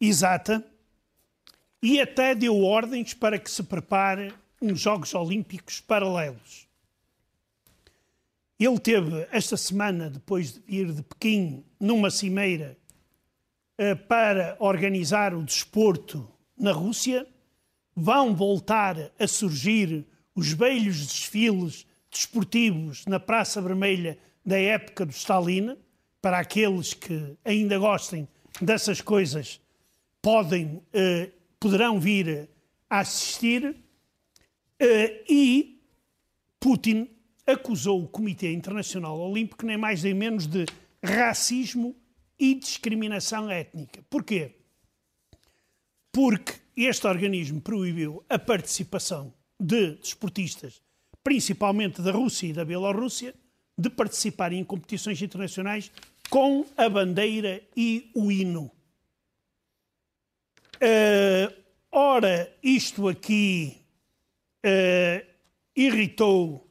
exata. 0.00 0.64
E 1.82 2.00
até 2.00 2.34
deu 2.34 2.62
ordens 2.62 3.14
para 3.14 3.38
que 3.38 3.50
se 3.50 3.62
prepare 3.62 4.32
uns 4.60 4.80
Jogos 4.80 5.14
Olímpicos 5.14 5.80
paralelos. 5.80 6.68
Ele 8.58 8.78
teve 8.78 9.26
esta 9.32 9.56
semana, 9.56 10.10
depois 10.10 10.52
de 10.52 10.60
vir 10.60 10.92
de 10.92 11.02
Pequim, 11.02 11.64
numa 11.80 12.10
cimeira 12.10 12.76
eh, 13.78 13.94
para 13.94 14.54
organizar 14.58 15.32
o 15.34 15.42
desporto 15.42 16.30
na 16.58 16.70
Rússia. 16.70 17.26
Vão 17.96 18.36
voltar 18.36 19.10
a 19.18 19.26
surgir 19.26 20.06
os 20.34 20.52
velhos 20.52 21.06
desfiles 21.06 21.86
desportivos 22.10 23.06
na 23.06 23.18
Praça 23.18 23.62
Vermelha 23.62 24.18
da 24.44 24.58
época 24.58 25.06
do 25.06 25.12
Stalin. 25.12 25.74
Para 26.20 26.38
aqueles 26.38 26.92
que 26.92 27.38
ainda 27.42 27.78
gostem 27.78 28.28
dessas 28.60 29.00
coisas, 29.00 29.58
podem, 30.20 30.82
eh, 30.92 31.30
poderão 31.60 32.00
vir 32.00 32.48
a 32.88 33.00
assistir. 33.00 33.76
Eh, 34.78 35.24
e 35.28 35.82
Putin 36.58 37.08
acusou 37.46 38.02
o 38.02 38.08
Comitê 38.08 38.52
Internacional 38.52 39.18
Olímpico 39.18 39.66
nem 39.66 39.76
mais 39.76 40.02
nem 40.02 40.14
menos 40.14 40.46
de 40.46 40.64
racismo 41.04 41.94
e 42.38 42.54
discriminação 42.54 43.50
étnica. 43.50 44.02
Porquê? 44.08 44.56
Porque 46.10 46.54
este 46.76 47.06
organismo 47.06 47.60
proibiu 47.60 48.24
a 48.28 48.38
participação 48.38 49.32
de 49.58 49.96
desportistas, 49.96 50.82
principalmente 51.22 52.00
da 52.00 52.10
Rússia 52.10 52.46
e 52.46 52.52
da 52.52 52.64
Bielorrússia, 52.64 53.34
de 53.76 53.90
participarem 53.90 54.60
em 54.60 54.64
competições 54.64 55.20
internacionais 55.20 55.92
com 56.28 56.64
a 56.76 56.88
bandeira 56.88 57.62
e 57.76 58.10
o 58.14 58.32
hino. 58.32 58.70
Uh, 60.82 61.52
ora, 61.92 62.50
isto 62.62 63.08
aqui 63.08 63.76
uh, 64.64 65.26
irritou 65.76 66.66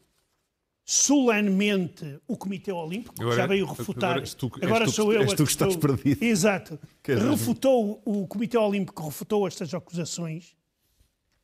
solenemente 0.84 2.19
o 2.28 2.36
Comitê 2.36 2.72
Olímpico, 2.72 3.13
que 3.13 3.36
já 3.36 3.45
veio 3.45 3.67
refutar. 3.67 4.17
Agora, 4.17 4.26
tu, 4.36 4.52
agora 4.60 4.86
tu, 4.86 4.91
sou 4.91 5.13
eu 5.13 5.22
és 5.22 5.34
tu 5.34 5.43
que 5.43 5.52
estás 5.52 5.76
perdido. 5.76 6.24
Exato. 6.24 6.80
refutou, 7.06 8.02
o 8.04 8.26
Comitê 8.26 8.58
Olímpico 8.58 9.06
refutou 9.06 9.48
estas 9.48 9.72
acusações 9.74 10.56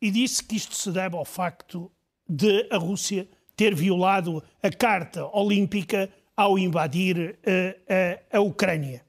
e 0.02 0.10
disse 0.10 0.44
que 0.44 0.56
isto 0.56 0.76
se 0.76 0.92
deve 0.92 1.16
ao 1.16 1.24
facto 1.24 1.92
de 2.28 2.68
a 2.72 2.78
Rússia 2.78 3.28
ter 3.56 3.76
violado 3.76 4.44
a 4.64 4.70
Carta 4.72 5.26
Olímpica 5.32 6.10
ao 6.36 6.58
invadir 6.58 7.38
uh, 7.46 8.34
a, 8.34 8.38
a 8.38 8.42
Ucrânia. 8.42 9.06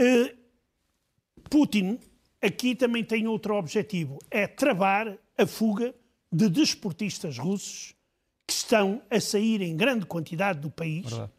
Uh, 0.00 0.34
Putin 1.50 1.98
aqui 2.42 2.74
também 2.74 3.04
tem 3.04 3.26
outro 3.26 3.54
objetivo, 3.54 4.18
é 4.30 4.46
travar 4.46 5.16
a 5.36 5.46
fuga 5.46 5.94
de 6.32 6.48
desportistas 6.48 7.38
russos 7.38 7.94
que 8.46 8.52
estão 8.52 9.02
a 9.10 9.20
sair 9.20 9.62
em 9.62 9.76
grande 9.76 10.06
quantidade 10.06 10.60
do 10.60 10.70
país, 10.70 11.08
Verdade. 11.08 11.32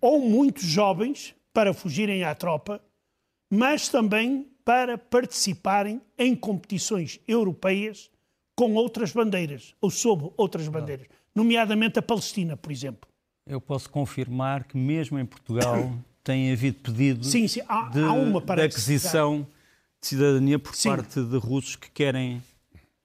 ou 0.00 0.20
muitos 0.20 0.64
jovens 0.64 1.34
para 1.52 1.74
fugirem 1.74 2.24
à 2.24 2.34
tropa, 2.34 2.80
mas 3.50 3.88
também 3.88 4.48
para 4.64 4.96
participarem 4.96 6.00
em 6.16 6.34
competições 6.34 7.20
europeias 7.26 8.10
com 8.54 8.74
outras 8.74 9.12
bandeiras, 9.12 9.74
ou 9.80 9.90
sob 9.90 10.30
outras 10.36 10.68
bandeiras, 10.68 11.06
nomeadamente 11.34 11.98
a 11.98 12.02
Palestina, 12.02 12.56
por 12.56 12.70
exemplo. 12.70 13.10
Eu 13.46 13.60
posso 13.60 13.90
confirmar 13.90 14.64
que 14.64 14.76
mesmo 14.76 15.18
em 15.18 15.26
Portugal 15.26 15.92
tem 16.22 16.52
havido 16.52 16.78
pedidos 16.78 17.28
sim, 17.28 17.48
sim. 17.48 17.60
Há, 17.66 17.88
de, 17.88 18.00
há 18.00 18.12
uma, 18.12 18.40
de 18.40 18.62
aquisição 18.62 19.46
de 20.02 20.08
cidadania 20.08 20.58
por 20.58 20.74
sim. 20.74 20.88
parte 20.88 21.22
de 21.22 21.36
russos 21.38 21.76
que 21.76 21.88
querem 21.90 22.42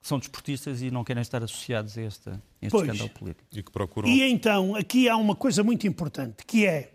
são 0.02 0.18
desportistas 0.18 0.82
e 0.82 0.90
não 0.90 1.04
querem 1.04 1.22
estar 1.22 1.44
associados 1.44 1.98
a 1.98 2.02
este, 2.02 2.30
a 2.30 2.40
este 2.62 2.72
pois. 2.72 2.84
escândalo 2.84 3.10
político. 3.12 3.48
E 3.52 3.62
que 3.62 3.72
procuram. 3.72 4.10
E 4.10 4.24
então, 4.24 4.76
aqui 4.76 5.08
há 5.08 5.16
uma 5.16 5.36
coisa 5.36 5.64
muito 5.64 5.86
importante, 5.86 6.46
que 6.46 6.66
é 6.66 6.94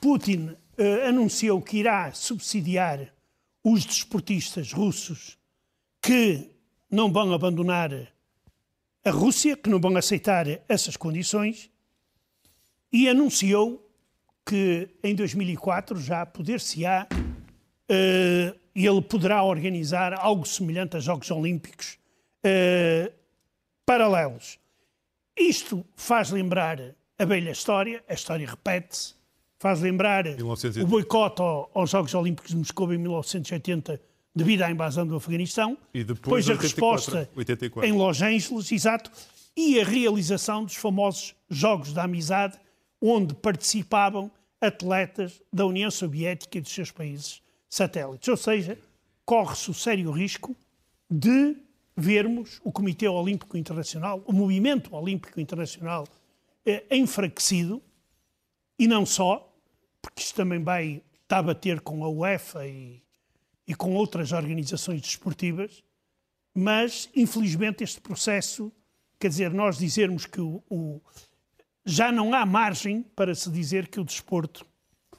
Putin 0.00 0.48
uh, 0.48 1.08
anunciou 1.08 1.62
que 1.62 1.78
irá 1.78 2.12
subsidiar 2.12 3.12
os 3.64 3.84
desportistas 3.84 4.72
russos 4.72 5.38
que 6.02 6.50
não 6.90 7.12
vão 7.12 7.32
abandonar 7.32 7.90
a 9.04 9.10
Rússia, 9.10 9.56
que 9.56 9.70
não 9.70 9.80
vão 9.80 9.96
aceitar 9.96 10.46
essas 10.68 10.96
condições, 10.96 11.70
e 12.92 13.08
anunciou 13.08 13.88
que 14.44 14.88
em 15.02 15.14
2004 15.14 15.98
já 16.00 16.26
poder-se-á, 16.26 17.06
uh, 17.12 18.61
ele 18.74 19.02
poderá 19.02 19.42
organizar 19.42 20.14
algo 20.14 20.46
semelhante 20.46 20.96
a 20.96 21.00
Jogos 21.00 21.30
Olímpicos 21.30 21.98
uh, 22.44 23.12
paralelos. 23.84 24.58
Isto 25.36 25.84
faz 25.96 26.30
lembrar 26.30 26.78
a 27.18 27.24
velha 27.24 27.50
história, 27.50 28.02
a 28.08 28.14
história 28.14 28.46
repete-se, 28.48 29.14
faz 29.58 29.80
lembrar 29.80 30.24
1980. 30.24 30.84
o 30.84 30.86
boicote 30.88 31.42
aos 31.74 31.90
Jogos 31.90 32.14
Olímpicos 32.14 32.50
de 32.50 32.56
Moscou 32.56 32.92
em 32.92 32.98
1980 32.98 34.00
devido 34.34 34.62
à 34.62 34.70
invasão 34.70 35.06
do 35.06 35.14
Afeganistão, 35.14 35.76
e 35.92 36.02
depois, 36.02 36.46
depois 36.46 36.48
a 36.48 36.52
84, 36.52 37.14
resposta 37.14 37.30
84. 37.36 37.90
em 37.90 37.92
Los 37.92 38.22
Angeles, 38.22 38.72
exato, 38.72 39.10
e 39.54 39.78
a 39.78 39.84
realização 39.84 40.64
dos 40.64 40.74
famosos 40.74 41.34
Jogos 41.50 41.92
da 41.92 42.04
Amizade, 42.04 42.58
onde 43.00 43.34
participavam 43.34 44.30
atletas 44.58 45.42
da 45.52 45.66
União 45.66 45.90
Soviética 45.90 46.56
e 46.56 46.60
dos 46.62 46.72
seus 46.72 46.90
países 46.90 47.42
satélites. 47.72 48.28
Ou 48.28 48.36
seja, 48.36 48.78
corre-se 49.24 49.70
o 49.70 49.74
sério 49.74 50.10
risco 50.10 50.54
de 51.10 51.56
vermos 51.96 52.60
o 52.62 52.70
Comitê 52.70 53.08
Olímpico 53.08 53.56
Internacional, 53.56 54.22
o 54.26 54.32
Movimento 54.32 54.94
Olímpico 54.94 55.40
Internacional 55.40 56.06
eh, 56.66 56.84
enfraquecido, 56.90 57.82
e 58.78 58.86
não 58.86 59.06
só, 59.06 59.50
porque 60.02 60.20
isto 60.20 60.34
também 60.34 60.62
vai 60.62 61.02
estar 61.22 61.38
a 61.38 61.42
bater 61.42 61.80
com 61.80 62.04
a 62.04 62.08
UEFA 62.08 62.66
e, 62.66 63.02
e 63.66 63.74
com 63.74 63.94
outras 63.94 64.32
organizações 64.32 65.00
desportivas, 65.00 65.82
mas 66.54 67.08
infelizmente 67.16 67.82
este 67.82 68.02
processo, 68.02 68.70
quer 69.18 69.28
dizer, 69.28 69.50
nós 69.52 69.78
dizermos 69.78 70.26
que 70.26 70.40
o, 70.40 70.62
o 70.68 71.00
já 71.86 72.12
não 72.12 72.34
há 72.34 72.44
margem 72.44 73.02
para 73.16 73.34
se 73.34 73.50
dizer 73.50 73.88
que 73.88 73.98
o 73.98 74.04
desporto 74.04 74.66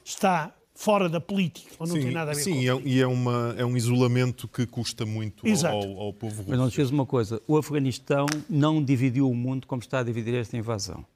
está 0.04 0.54
fora 0.74 1.08
da 1.08 1.20
política, 1.20 1.74
ou 1.78 1.86
não 1.86 1.94
sim, 1.94 2.02
tem 2.02 2.10
nada 2.10 2.32
a 2.32 2.34
ver 2.34 2.40
sim, 2.40 2.50
com 2.50 2.78
Sim, 2.78 2.82
e 2.84 3.00
é, 3.00 3.06
uma, 3.06 3.54
é 3.56 3.64
um 3.64 3.76
isolamento 3.76 4.48
que 4.48 4.66
custa 4.66 5.06
muito 5.06 5.46
ao, 5.66 6.00
ao, 6.00 6.12
povo 6.12 6.36
russo. 6.36 6.50
Mas 6.50 6.58
não 6.58 6.68
esqueça 6.68 6.92
uma 6.92 7.06
coisa, 7.06 7.40
o 7.46 7.56
Afeganistão 7.56 8.26
não 8.50 8.82
dividiu 8.82 9.30
o 9.30 9.34
mundo 9.34 9.66
como 9.66 9.80
está 9.80 10.00
a 10.00 10.02
dividir 10.02 10.34
esta 10.34 10.56
invasão. 10.56 11.06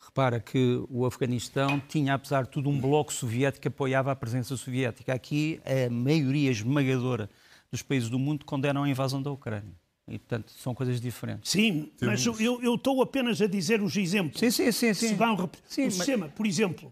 Repara 0.00 0.40
que 0.40 0.82
o 0.88 1.04
Afeganistão 1.04 1.82
tinha, 1.88 2.14
apesar 2.14 2.44
de 2.44 2.50
tudo, 2.50 2.70
um 2.70 2.80
bloco 2.80 3.12
soviético 3.12 3.62
que 3.62 3.68
apoiava 3.68 4.10
a 4.10 4.16
presença 4.16 4.56
soviética. 4.56 5.12
Aqui, 5.12 5.60
a 5.66 5.90
maioria 5.90 6.50
esmagadora 6.50 7.28
dos 7.70 7.82
países 7.82 8.08
do 8.08 8.18
mundo 8.18 8.46
condenam 8.46 8.84
a 8.84 8.88
invasão 8.88 9.20
da 9.20 9.30
Ucrânia. 9.30 9.74
E, 10.08 10.18
portanto, 10.18 10.50
são 10.52 10.74
coisas 10.74 10.98
diferentes. 11.00 11.50
Sim, 11.50 11.90
Temos... 11.98 12.24
mas 12.26 12.40
eu, 12.40 12.62
eu, 12.62 12.74
estou 12.76 13.02
apenas 13.02 13.42
a 13.42 13.46
dizer 13.46 13.82
os 13.82 13.94
exemplos. 13.96 14.40
Sim, 14.40 14.50
sim, 14.50 14.72
sim. 14.72 14.94
sim. 14.94 15.08
Se 15.08 15.14
vão... 15.14 15.50
sim 15.66 15.86
o 15.86 15.90
sistema, 15.90 16.28
por 16.30 16.46
exemplo, 16.46 16.90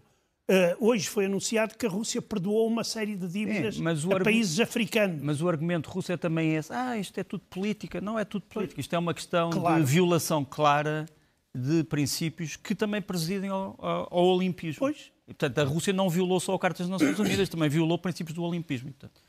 Uh, 0.49 0.87
hoje 0.87 1.09
foi 1.09 1.25
anunciado 1.25 1.75
que 1.77 1.85
a 1.85 1.89
Rússia 1.89 2.21
perdoou 2.21 2.67
uma 2.67 2.83
série 2.83 3.17
de 3.17 3.27
dívidas 3.27 3.77
é, 3.77 4.15
a 4.15 4.23
países 4.23 4.57
africanos. 4.61 5.21
Mas 5.21 5.41
o 5.41 5.49
argumento 5.49 5.89
russo 5.89 6.11
é 6.11 6.15
também 6.15 6.55
esse: 6.55 6.71
ah, 6.71 6.97
isto 6.97 7.19
é 7.19 7.23
tudo 7.23 7.43
política. 7.49 7.99
Não 7.99 8.17
é 8.17 8.23
tudo 8.23 8.43
política. 8.43 8.79
Isto 8.79 8.95
é 8.95 8.97
uma 8.97 9.13
questão 9.13 9.49
claro. 9.49 9.83
de 9.83 9.91
violação 9.91 10.45
clara 10.45 11.05
de 11.53 11.83
princípios 11.83 12.55
que 12.55 12.73
também 12.73 13.01
presidem 13.01 13.49
ao, 13.49 13.75
ao, 13.77 14.07
ao 14.09 14.25
olimpismo. 14.25 14.79
Pois. 14.79 15.11
E, 15.27 15.33
portanto, 15.33 15.59
a 15.59 15.63
Rússia 15.65 15.91
não 15.91 16.09
violou 16.09 16.39
só 16.39 16.53
a 16.53 16.59
Carta 16.59 16.81
das 16.81 16.89
Nações 16.89 17.19
Unidas, 17.19 17.49
também 17.49 17.67
violou 17.67 17.97
princípios 17.97 18.33
do 18.33 18.41
olimpismo. 18.43 18.93
Portanto. 18.93 19.21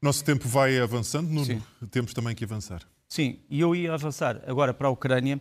Nosso 0.00 0.24
tempo 0.24 0.46
vai 0.46 0.78
avançando, 0.78 1.28
Nuno. 1.28 1.44
Sim. 1.44 1.62
Temos 1.90 2.14
também 2.14 2.32
que 2.32 2.44
avançar. 2.44 2.82
Sim, 3.08 3.40
e 3.50 3.60
eu 3.60 3.74
ia 3.74 3.92
avançar 3.92 4.40
agora 4.46 4.72
para 4.72 4.86
a 4.86 4.90
Ucrânia. 4.90 5.40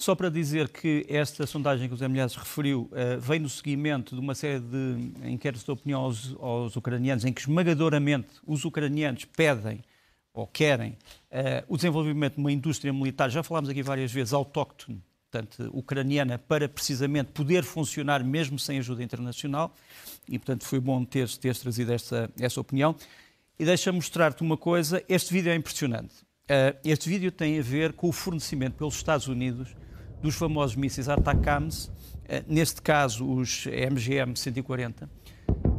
Só 0.00 0.14
para 0.14 0.30
dizer 0.30 0.70
que 0.70 1.04
esta 1.10 1.46
sondagem 1.46 1.86
que 1.86 1.92
o 1.92 1.96
Zé 1.96 2.08
Milhares 2.08 2.34
referiu 2.34 2.90
uh, 2.90 3.20
vem 3.20 3.38
no 3.38 3.50
seguimento 3.50 4.14
de 4.14 4.20
uma 4.20 4.34
série 4.34 4.58
de 4.58 5.12
inquéritos 5.30 5.62
de 5.62 5.70
opinião 5.70 6.00
aos, 6.00 6.34
aos, 6.40 6.74
ucranianos, 6.74 7.26
em 7.26 7.34
que 7.34 7.42
esmagadoramente 7.42 8.28
os 8.46 8.64
ucranianos 8.64 9.26
pedem 9.26 9.84
ou 10.32 10.46
querem 10.46 10.92
uh, 10.92 10.96
o 11.68 11.76
desenvolvimento 11.76 12.36
de 12.36 12.40
uma 12.40 12.50
indústria 12.50 12.90
militar, 12.94 13.28
já 13.28 13.42
falámos 13.42 13.68
aqui 13.68 13.82
várias 13.82 14.10
vezes, 14.10 14.32
autóctone, 14.32 15.02
portanto, 15.30 15.68
ucraniana, 15.74 16.38
para 16.38 16.66
precisamente 16.66 17.32
poder 17.32 17.62
funcionar 17.62 18.24
mesmo 18.24 18.58
sem 18.58 18.78
ajuda 18.78 19.02
internacional. 19.02 19.74
E, 20.26 20.38
portanto, 20.38 20.64
foi 20.64 20.80
bom 20.80 21.04
teres, 21.04 21.36
teres 21.36 21.58
trazido 21.58 21.92
esta, 21.92 22.30
essa 22.40 22.58
opinião. 22.58 22.96
E 23.58 23.66
deixa 23.66 23.92
mostrar-te 23.92 24.40
uma 24.40 24.56
coisa: 24.56 25.04
este 25.06 25.30
vídeo 25.30 25.52
é 25.52 25.54
impressionante. 25.54 26.14
Uh, 26.44 26.74
este 26.82 27.06
vídeo 27.06 27.30
tem 27.30 27.58
a 27.58 27.62
ver 27.62 27.92
com 27.92 28.08
o 28.08 28.12
fornecimento 28.12 28.76
pelos 28.76 28.94
Estados 28.94 29.28
Unidos 29.28 29.76
dos 30.22 30.34
famosos 30.34 30.76
mísseis 30.76 31.08
ATACMS, 31.08 31.90
eh, 32.28 32.44
neste 32.46 32.82
caso 32.82 33.28
os 33.28 33.66
MGM-140, 33.66 35.08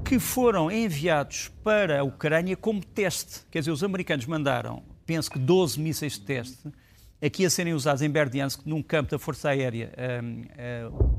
que 0.04 0.19
foram 0.19 0.71
enviados 0.71 1.49
para 1.63 2.01
a 2.01 2.04
Ucrânia 2.04 2.58
como 2.58 2.84
teste. 2.84 3.41
Quer 3.49 3.60
dizer, 3.60 3.71
os 3.71 3.84
americanos 3.84 4.25
mandaram, 4.25 4.84
penso 5.06 5.32
que 5.32 5.39
12 5.39 5.80
mísseis 5.80 6.13
de 6.13 6.21
teste, 6.21 6.71
aqui 7.21 7.45
a 7.45 7.49
serem 7.49 7.73
usados 7.73 8.01
em 8.01 8.10
Berdiansk, 8.10 8.65
num 8.65 8.82
campo 8.82 9.12
da 9.12 9.19
Força 9.19 9.49
Aérea 9.49 9.91
hum, 10.23 10.41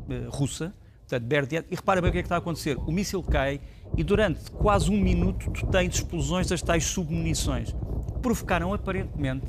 hum, 0.09 0.29
russa, 0.29 0.75
portanto, 1.01 1.25
Berdiansk, 1.27 1.69
e 1.71 1.75
repara 1.75 2.01
bem 2.01 2.11
o 2.11 2.13
que 2.13 2.19
é 2.19 2.23
que 2.23 2.27
está 2.27 2.35
a 2.35 2.39
acontecer. 2.39 2.77
O 2.79 2.91
míssil 2.91 3.23
cai 3.23 3.61
e 3.97 4.03
durante 4.03 4.51
quase 4.51 4.91
um 4.91 5.01
minuto 5.01 5.51
tu 5.53 5.67
tens 5.69 5.95
explosões 5.95 6.49
das 6.49 6.61
tais 6.61 6.85
submunições. 6.85 7.75
Provocaram 8.21 8.75
aparentemente 8.75 9.47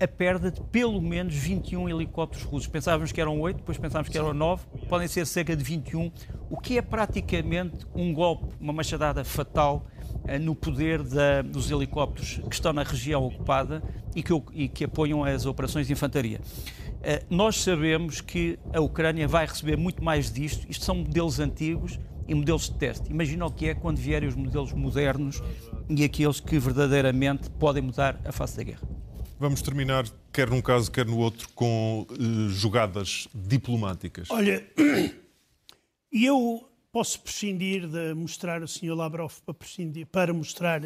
a 0.00 0.06
perda 0.06 0.50
de 0.50 0.60
pelo 0.62 1.00
menos 1.00 1.34
21 1.34 1.88
helicópteros 1.88 2.44
russos. 2.44 2.68
Pensávamos 2.68 3.12
que 3.12 3.20
eram 3.20 3.40
8, 3.40 3.58
depois 3.58 3.78
pensávamos 3.78 4.08
que 4.08 4.18
eram 4.18 4.34
9, 4.34 4.64
podem 4.88 5.08
ser 5.08 5.26
cerca 5.26 5.56
de 5.56 5.62
21, 5.62 6.10
o 6.50 6.56
que 6.56 6.78
é 6.78 6.82
praticamente 6.82 7.86
um 7.94 8.12
golpe, 8.12 8.54
uma 8.60 8.72
machadada 8.72 9.24
fatal 9.24 9.86
uh, 10.24 10.38
no 10.40 10.54
poder 10.54 11.02
da, 11.02 11.42
dos 11.42 11.70
helicópteros 11.70 12.40
que 12.48 12.54
estão 12.54 12.72
na 12.72 12.82
região 12.82 13.24
ocupada 13.24 13.82
e 14.14 14.22
que, 14.22 14.32
e 14.52 14.68
que 14.68 14.84
apoiam 14.84 15.24
as 15.24 15.46
operações 15.46 15.86
de 15.86 15.92
infantaria. 15.92 16.40
Uh, 16.40 17.34
nós 17.34 17.62
sabemos 17.62 18.20
que 18.20 18.58
a 18.72 18.80
Ucrânia 18.80 19.26
vai 19.26 19.46
receber 19.46 19.76
muito 19.76 20.02
mais 20.02 20.30
disto, 20.32 20.66
isto 20.68 20.84
são 20.84 20.96
modelos 20.96 21.40
antigos 21.40 21.98
e 22.28 22.34
modelos 22.34 22.68
de 22.68 22.74
teste. 22.74 23.10
Imagina 23.10 23.46
o 23.46 23.50
que 23.50 23.68
é 23.68 23.74
quando 23.74 23.98
vierem 23.98 24.28
os 24.28 24.34
modelos 24.34 24.72
modernos 24.72 25.42
e 25.88 26.04
aqueles 26.04 26.40
que 26.40 26.58
verdadeiramente 26.58 27.48
podem 27.50 27.82
mudar 27.82 28.20
a 28.24 28.32
face 28.32 28.56
da 28.56 28.64
guerra. 28.64 28.96
Vamos 29.38 29.60
terminar, 29.60 30.06
quer 30.32 30.48
num 30.48 30.62
caso, 30.62 30.90
quer 30.90 31.04
no 31.04 31.18
outro, 31.18 31.48
com 31.54 32.06
uh, 32.10 32.48
jogadas 32.48 33.28
diplomáticas. 33.34 34.30
Olha, 34.30 34.66
eu 36.10 36.66
posso 36.90 37.20
prescindir 37.20 37.86
de 37.86 38.14
mostrar 38.14 38.62
o 38.62 38.68
Sr. 38.68 38.94
Lavrov 38.94 39.34
para, 39.44 39.52
prescindir, 39.52 40.06
para 40.06 40.32
mostrar 40.32 40.80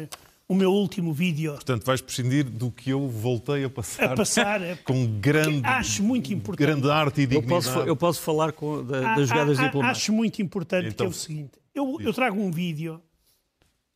o 0.49 0.53
meu 0.53 0.69
último 0.69 1.13
vídeo. 1.13 1.53
Portanto, 1.53 1.85
vais 1.85 2.01
prescindir 2.01 2.43
do 2.43 2.69
que 2.69 2.89
eu 2.89 3.07
voltei 3.07 3.63
a 3.63 3.69
passar. 3.69 4.11
A 4.11 4.15
passar. 4.17 4.59
É 4.61 4.75
com 4.75 5.05
grande, 5.21 5.65
acho 5.65 6.03
muito 6.03 6.33
importante. 6.33 6.67
grande 6.67 6.91
arte 6.91 7.21
e 7.21 7.25
dignidade. 7.25 7.67
Eu 7.67 7.73
posso, 7.73 7.87
eu 7.87 7.95
posso 7.95 8.21
falar 8.21 8.51
com, 8.51 8.83
da, 8.83 9.15
das 9.15 9.29
jogadas 9.29 9.59
a, 9.59 9.63
diplomáticas. 9.63 10.01
Acho 10.01 10.11
muito 10.11 10.41
importante 10.41 10.89
então, 10.89 11.07
que 11.07 11.13
é 11.13 11.15
o 11.15 11.17
seguinte. 11.17 11.51
Eu, 11.73 11.97
eu 12.01 12.13
trago 12.13 12.37
um 12.37 12.51
vídeo 12.51 13.01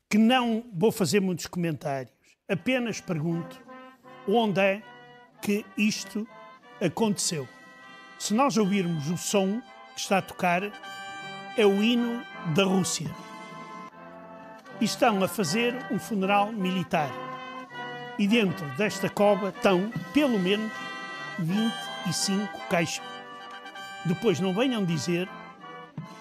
que 0.10 0.18
não 0.18 0.64
vou 0.74 0.94
fazer 0.94 1.20
muitos 1.20 1.46
comentários. 1.46 2.14
Apenas 2.48 3.02
pergunto 3.02 3.65
onde 4.28 4.60
é 4.62 4.82
que 5.42 5.66
isto 5.78 6.28
aconteceu. 6.84 7.48
Se 8.18 8.34
nós 8.34 8.58
ouvirmos 8.58 9.10
o 9.10 9.18
som 9.18 9.62
que 9.94 10.02
está 10.02 10.18
a 10.18 10.22
tocar, 10.22 10.64
é 11.58 11.66
o 11.66 11.82
hino 11.84 12.26
da 12.54 12.64
Rússia. 12.64 13.10
Estão 14.82 15.24
a 15.24 15.28
fazer 15.28 15.74
um 15.92 16.00
funeral 16.00 16.52
militar. 16.52 17.10
E 18.18 18.28
dentro 18.28 18.66
desta 18.76 19.10
cova 19.10 19.50
estão, 19.50 19.92
pelo 20.14 20.40
menos, 20.40 20.72
25 21.40 22.68
caixas. 22.70 23.06
Depois 24.06 24.40
não 24.40 24.54
venham 24.54 24.86
dizer 24.86 25.30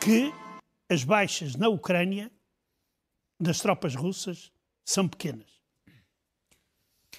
que 0.01 0.33
as 0.91 1.05
baixas 1.05 1.57
na 1.57 1.69
Ucrânia 1.69 2.31
das 3.41 3.61
tropas 3.61 3.95
russas 3.95 4.53
são 4.85 5.09
pequenas. 5.09 5.61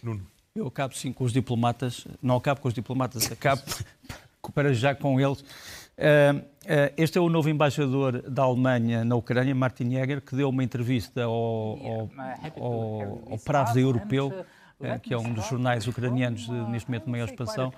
Nuno. 0.04 0.35
Eu 0.58 0.68
acabo 0.68 0.96
sim 0.96 1.12
com 1.12 1.26
os 1.26 1.34
diplomatas, 1.34 2.08
não 2.24 2.38
acabo 2.38 2.62
com 2.62 2.70
os 2.70 2.74
diplomatas, 2.74 3.30
acabo 3.30 3.62
para 4.56 4.74
já 4.74 4.96
com 4.96 5.20
eles. 5.20 5.42
Uh, 5.42 6.46
este 6.96 7.18
é 7.18 7.22
o 7.22 7.28
novo 7.28 7.50
embaixador 7.50 8.22
da 8.22 8.44
Alemanha 8.44 9.04
na 9.04 9.18
Ucrânia, 9.18 9.54
Martin 9.54 9.92
Jäger, 9.92 10.22
que 10.22 10.34
deu 10.34 10.48
uma 10.48 10.64
entrevista 10.64 11.26
ao, 11.26 11.32
ao, 11.34 12.10
ao, 12.58 13.32
ao 13.32 13.38
Pravda 13.44 13.82
Europeu, 13.82 14.28
uh, 14.80 15.00
que 15.02 15.14
é 15.14 15.18
um 15.18 15.34
dos 15.34 15.46
jornais 15.46 15.88
ucranianos 15.88 16.46
de, 16.46 16.72
neste 16.72 16.90
momento 16.90 17.04
de 17.04 17.12
maior 17.12 17.28
expansão, 17.28 17.74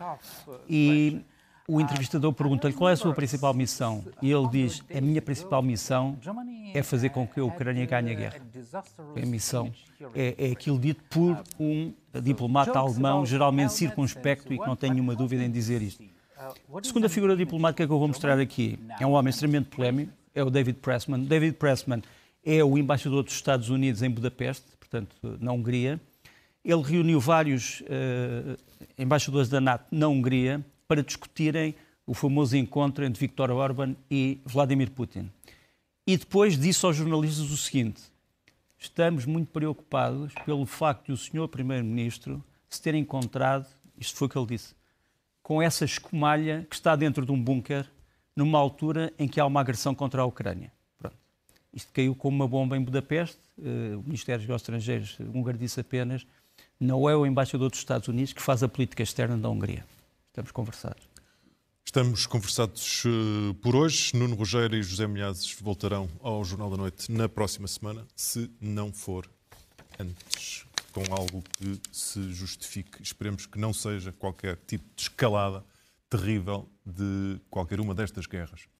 e 0.69 1.25
o 1.67 1.81
entrevistador 1.81 2.31
pergunta-lhe 2.31 2.73
qual 2.73 2.89
é 2.89 2.93
a 2.93 2.95
sua 2.95 3.13
principal 3.13 3.53
missão 3.53 4.05
e 4.21 4.31
ele 4.31 4.47
diz: 4.47 4.81
A 4.95 5.01
minha 5.01 5.21
principal 5.21 5.61
missão 5.61 6.17
é 6.73 6.81
fazer 6.81 7.09
com 7.09 7.27
que 7.27 7.41
a 7.41 7.43
Ucrânia 7.43 7.85
ganhe 7.85 8.11
a 8.11 8.15
guerra. 8.15 8.41
A 9.21 9.25
missão 9.25 9.71
é, 10.15 10.47
é 10.47 10.51
aquilo 10.51 10.79
dito 10.79 11.03
por 11.09 11.43
um 11.59 11.93
diplomata 12.23 12.79
alemão, 12.79 13.25
geralmente 13.25 13.73
circunspecto 13.73 14.53
e 14.53 14.57
que 14.57 14.65
não 14.65 14.77
tem 14.77 14.91
nenhuma 14.91 15.13
dúvida 15.13 15.43
em 15.43 15.51
dizer 15.51 15.81
isto. 15.81 16.03
A 16.37 16.83
segunda 16.83 17.09
figura 17.09 17.35
diplomática 17.35 17.85
que 17.85 17.91
eu 17.91 17.99
vou 17.99 18.07
mostrar 18.07 18.39
aqui 18.39 18.79
é 18.99 19.05
um 19.05 19.11
homem 19.11 19.29
extremamente 19.29 19.67
polémico, 19.67 20.13
é 20.33 20.41
o 20.41 20.49
David 20.49 20.79
Pressman. 20.79 21.19
David 21.25 21.57
Pressman 21.57 22.01
é 22.45 22.63
o 22.63 22.77
embaixador 22.77 23.23
dos 23.23 23.33
Estados 23.33 23.69
Unidos 23.69 24.01
em 24.01 24.09
Budapeste, 24.09 24.65
portanto, 24.79 25.15
na 25.41 25.51
Hungria. 25.51 25.99
Ele 26.63 26.81
reuniu 26.81 27.19
vários 27.19 27.81
uh, 27.81 28.57
embaixadores 28.97 29.49
da 29.49 29.59
NATO 29.59 29.85
na 29.91 30.07
Hungria 30.07 30.63
para 30.87 31.03
discutirem 31.03 31.75
o 32.05 32.13
famoso 32.13 32.55
encontro 32.55 33.03
entre 33.03 33.19
Viktor 33.19 33.51
Orban 33.51 33.95
e 34.09 34.39
Vladimir 34.45 34.89
Putin. 34.91 35.29
E 36.05 36.15
depois 36.15 36.57
disse 36.57 36.85
aos 36.85 36.95
jornalistas 36.95 37.51
o 37.51 37.57
seguinte: 37.57 38.01
estamos 38.77 39.25
muito 39.25 39.51
preocupados 39.51 40.33
pelo 40.45 40.65
facto 40.65 41.07
de 41.07 41.11
o 41.11 41.17
senhor 41.17 41.47
Primeiro-Ministro 41.49 42.43
se 42.69 42.81
ter 42.81 42.95
encontrado, 42.95 43.67
isto 43.97 44.17
foi 44.17 44.27
o 44.27 44.29
que 44.29 44.37
ele 44.37 44.47
disse, 44.47 44.73
com 45.43 45.61
essa 45.61 45.85
escumalha 45.85 46.65
que 46.69 46.75
está 46.75 46.95
dentro 46.95 47.25
de 47.25 47.31
um 47.31 47.41
bunker 47.41 47.85
numa 48.35 48.59
altura 48.59 49.11
em 49.17 49.27
que 49.27 49.39
há 49.39 49.45
uma 49.45 49.61
agressão 49.61 49.95
contra 49.95 50.21
a 50.21 50.25
Ucrânia. 50.25 50.71
Pronto. 50.97 51.15
Isto 51.73 51.91
caiu 51.91 52.13
como 52.15 52.35
uma 52.35 52.47
bomba 52.47 52.77
em 52.77 52.81
Budapeste. 52.81 53.39
Eh, 53.59 53.95
o 53.95 54.03
Ministério 54.03 54.45
dos 54.45 54.55
Estrangeiros 54.55 55.17
húngaro 55.19 55.57
disse 55.57 55.79
apenas 55.79 56.25
não 56.79 57.09
é 57.09 57.15
o 57.15 57.25
embaixador 57.25 57.69
dos 57.69 57.79
Estados 57.79 58.07
Unidos 58.07 58.33
que 58.33 58.41
faz 58.41 58.61
a 58.61 58.67
política 58.67 59.01
externa 59.01 59.37
da 59.37 59.49
Hungria. 59.49 59.83
Estamos 60.37 60.51
conversados. 60.51 61.09
Estamos 61.83 62.27
conversados 62.27 63.05
uh, 63.05 63.55
por 63.55 63.75
hoje. 63.75 64.15
Nuno 64.15 64.35
Rogério 64.35 64.77
e 64.77 64.83
José 64.83 65.07
Milhazes 65.07 65.57
voltarão 65.59 66.07
ao 66.21 66.45
Jornal 66.45 66.69
da 66.69 66.77
Noite 66.77 67.11
na 67.11 67.27
próxima 67.27 67.67
semana, 67.67 68.05
se 68.15 68.47
não 68.61 68.93
for 68.93 69.27
antes, 69.97 70.63
com 70.93 71.01
algo 71.11 71.43
que 71.53 71.81
se 71.91 72.31
justifique. 72.33 73.01
Esperemos 73.01 73.47
que 73.47 73.57
não 73.57 73.73
seja 73.73 74.11
qualquer 74.11 74.57
tipo 74.67 74.85
de 74.95 75.01
escalada 75.01 75.65
terrível 76.07 76.69
de 76.85 77.41
qualquer 77.49 77.79
uma 77.79 77.95
destas 77.95 78.27
guerras. 78.27 78.67